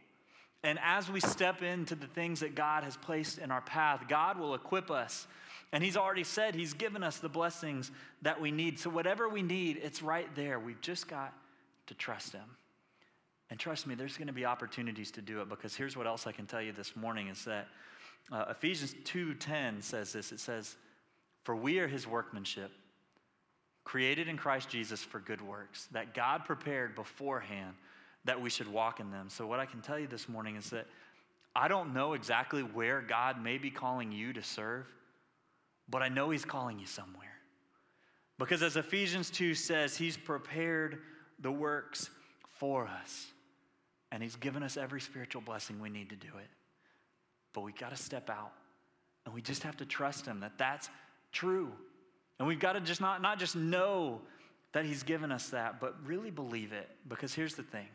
[0.64, 4.40] And as we step into the things that God has placed in our path, God
[4.40, 5.28] will equip us.
[5.74, 8.80] And He's already said He's given us the blessings that we need.
[8.80, 10.58] So, whatever we need, it's right there.
[10.58, 11.34] We've just got
[11.88, 12.56] to trust Him.
[13.50, 16.28] And trust me, there's going to be opportunities to do it because here's what else
[16.28, 17.68] I can tell you this morning is that
[18.32, 20.32] uh, Ephesians 2:10 says this.
[20.32, 20.76] It says,
[21.44, 22.72] "For we are his workmanship,
[23.84, 27.76] created in Christ Jesus for good works, that God prepared beforehand
[28.26, 30.70] that we should walk in them." So what I can tell you this morning is
[30.70, 30.88] that
[31.56, 34.88] I don't know exactly where God may be calling you to serve,
[35.88, 37.28] but I know he's calling you somewhere.
[38.40, 41.04] Because as Ephesians 2 says, he's prepared
[41.40, 42.10] the works
[42.58, 43.28] for us.
[44.12, 46.48] And He's given us every spiritual blessing we need to do it.
[47.54, 48.52] But we got to step out
[49.26, 50.90] and we just have to trust Him that that's
[51.32, 51.72] true.
[52.40, 54.22] And we've got to just not, not just know
[54.74, 56.90] that He's given us that, but really believe it.
[57.08, 57.88] Because here's the thing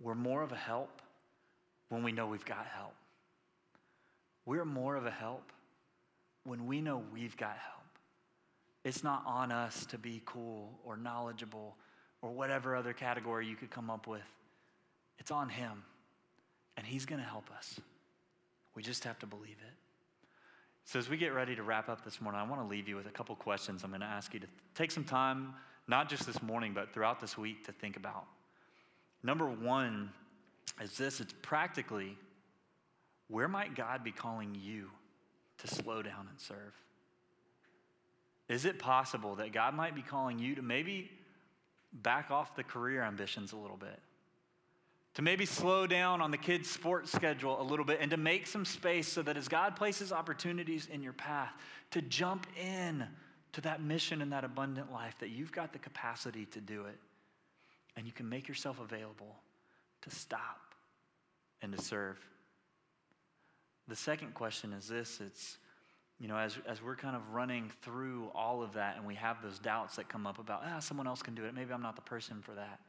[0.00, 1.02] we're more of a help
[1.88, 2.94] when we know we've got help.
[4.44, 5.52] We're more of a help
[6.44, 7.82] when we know we've got help.
[8.84, 11.76] It's not on us to be cool or knowledgeable
[12.20, 14.20] or whatever other category you could come up with.
[15.18, 15.84] It's on Him,
[16.76, 17.80] and He's going to help us.
[18.74, 19.74] We just have to believe it.
[20.84, 22.96] So, as we get ready to wrap up this morning, I want to leave you
[22.96, 25.54] with a couple questions I'm going to ask you to take some time,
[25.86, 28.24] not just this morning, but throughout this week to think about.
[29.22, 30.10] Number one
[30.80, 32.16] is this it's practically
[33.28, 34.90] where might God be calling you
[35.58, 36.74] to slow down and serve?
[38.48, 41.10] Is it possible that God might be calling you to maybe
[41.92, 43.98] back off the career ambitions a little bit?
[45.14, 48.46] To maybe slow down on the kids' sports schedule a little bit and to make
[48.46, 51.52] some space so that as God places opportunities in your path,
[51.90, 53.06] to jump in
[53.52, 56.98] to that mission and that abundant life, that you've got the capacity to do it.
[57.96, 59.36] And you can make yourself available
[60.00, 60.74] to stop
[61.60, 62.18] and to serve.
[63.88, 65.58] The second question is this it's,
[66.18, 69.42] you know, as, as we're kind of running through all of that and we have
[69.42, 71.54] those doubts that come up about, ah, someone else can do it.
[71.54, 72.80] Maybe I'm not the person for that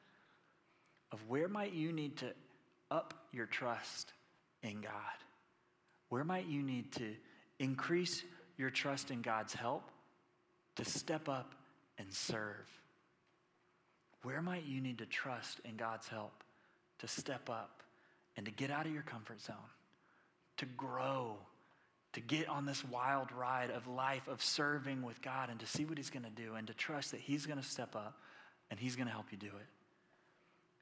[1.13, 2.33] of where might you need to
[2.89, 4.11] up your trust
[4.63, 4.91] in God?
[6.09, 7.13] Where might you need to
[7.59, 8.23] increase
[8.57, 9.89] your trust in God's help
[10.75, 11.53] to step up
[11.99, 12.67] and serve?
[14.23, 16.43] Where might you need to trust in God's help
[16.99, 17.83] to step up
[18.35, 19.55] and to get out of your comfort zone,
[20.57, 21.37] to grow,
[22.13, 25.85] to get on this wild ride of life, of serving with God, and to see
[25.85, 28.17] what He's going to do, and to trust that He's going to step up
[28.71, 29.82] and He's going to help you do it?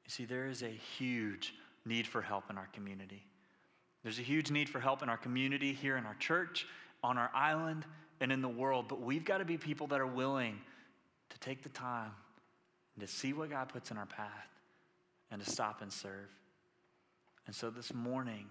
[0.04, 3.24] You see, there is a huge need for help in our community.
[4.02, 6.66] There's a huge need for help in our community, here in our church,
[7.02, 7.84] on our island,
[8.20, 8.86] and in the world.
[8.88, 10.58] But we've got to be people that are willing
[11.30, 12.10] to take the time
[12.96, 14.48] and to see what God puts in our path
[15.30, 16.28] and to stop and serve.
[17.46, 18.46] And so this morning,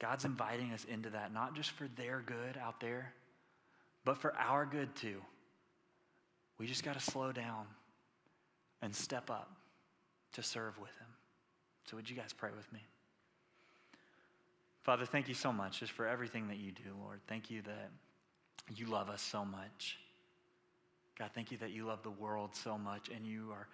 [0.00, 3.12] God's inviting us into that, not just for their good out there,
[4.04, 5.20] but for our good too.
[6.58, 7.66] We just got to slow down
[8.82, 9.50] and step up
[10.34, 11.08] to serve with him.
[11.86, 12.80] So, would you guys pray with me?
[14.82, 17.20] Father, thank you so much just for everything that you do, Lord.
[17.26, 17.90] Thank you that
[18.76, 19.98] you love us so much.
[21.18, 23.66] God, thank you that you love the world so much and you are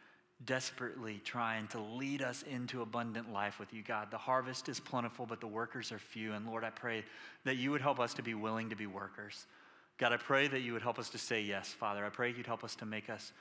[0.44, 4.10] desperately trying to lead us into abundant life with you, God.
[4.10, 6.32] The harvest is plentiful, but the workers are few.
[6.32, 7.04] And Lord, I pray
[7.44, 9.46] that you would help us to be willing to be workers.
[9.98, 12.04] God, I pray that you would help us to say yes, Father.
[12.04, 13.32] I pray you'd help us to make us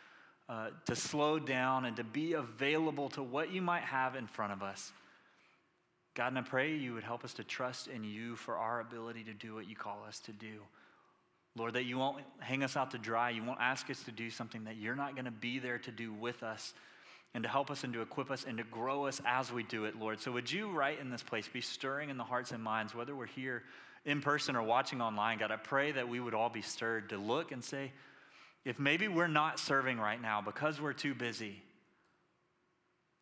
[0.50, 4.52] uh, to slow down and to be available to what you might have in front
[4.52, 4.92] of us.
[6.16, 9.24] God, and I pray you would help us to trust in you for our ability
[9.26, 10.60] to do what you call us to do.
[11.56, 13.30] Lord, that you won't hang us out to dry.
[13.30, 15.92] You won't ask us to do something that you're not going to be there to
[15.92, 16.74] do with us
[17.36, 19.86] and to help us and to equip us and to grow us as we do
[19.86, 20.20] it, Lord.
[20.20, 23.16] So would you, right in this place, be stirring in the hearts and minds, whether
[23.16, 23.64] we're here
[24.06, 27.18] in person or watching online, God, I pray that we would all be stirred to
[27.18, 27.92] look and say,
[28.66, 31.62] if maybe we're not serving right now because we're too busy,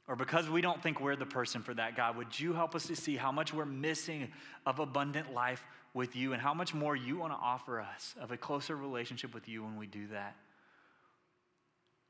[0.07, 2.87] or because we don't think we're the person for that, God, would you help us
[2.87, 4.31] to see how much we're missing
[4.65, 5.63] of abundant life
[5.93, 9.33] with you and how much more you want to offer us of a closer relationship
[9.33, 10.35] with you when we do that?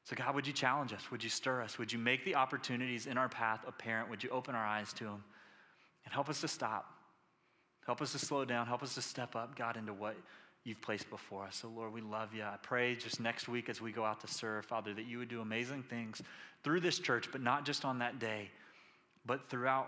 [0.03, 1.11] So, God, would you challenge us?
[1.11, 1.77] Would you stir us?
[1.77, 4.09] Would you make the opportunities in our path apparent?
[4.09, 5.23] Would you open our eyes to them
[6.05, 6.85] and help us to stop?
[7.85, 8.67] Help us to slow down.
[8.67, 10.15] Help us to step up, God, into what
[10.67, 11.55] you've placed before us.
[11.55, 12.43] So, Lord, we love you.
[12.43, 15.29] I pray just next week as we go out to serve, Father, that you would
[15.29, 16.21] do amazing things
[16.63, 18.51] through this church, but not just on that day,
[19.25, 19.87] but throughout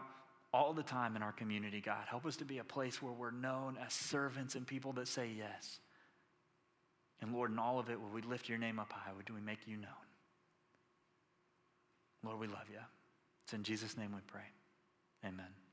[0.53, 2.05] all the time in our community, God.
[2.07, 5.30] Help us to be a place where we're known as servants and people that say
[5.38, 5.80] yes.
[7.21, 9.11] And Lord, in all of it, would we lift your name up high?
[9.15, 9.91] Would we make you known?
[12.23, 12.80] Lord, we love you.
[13.43, 14.47] It's in Jesus' name we pray.
[15.25, 15.68] Amen.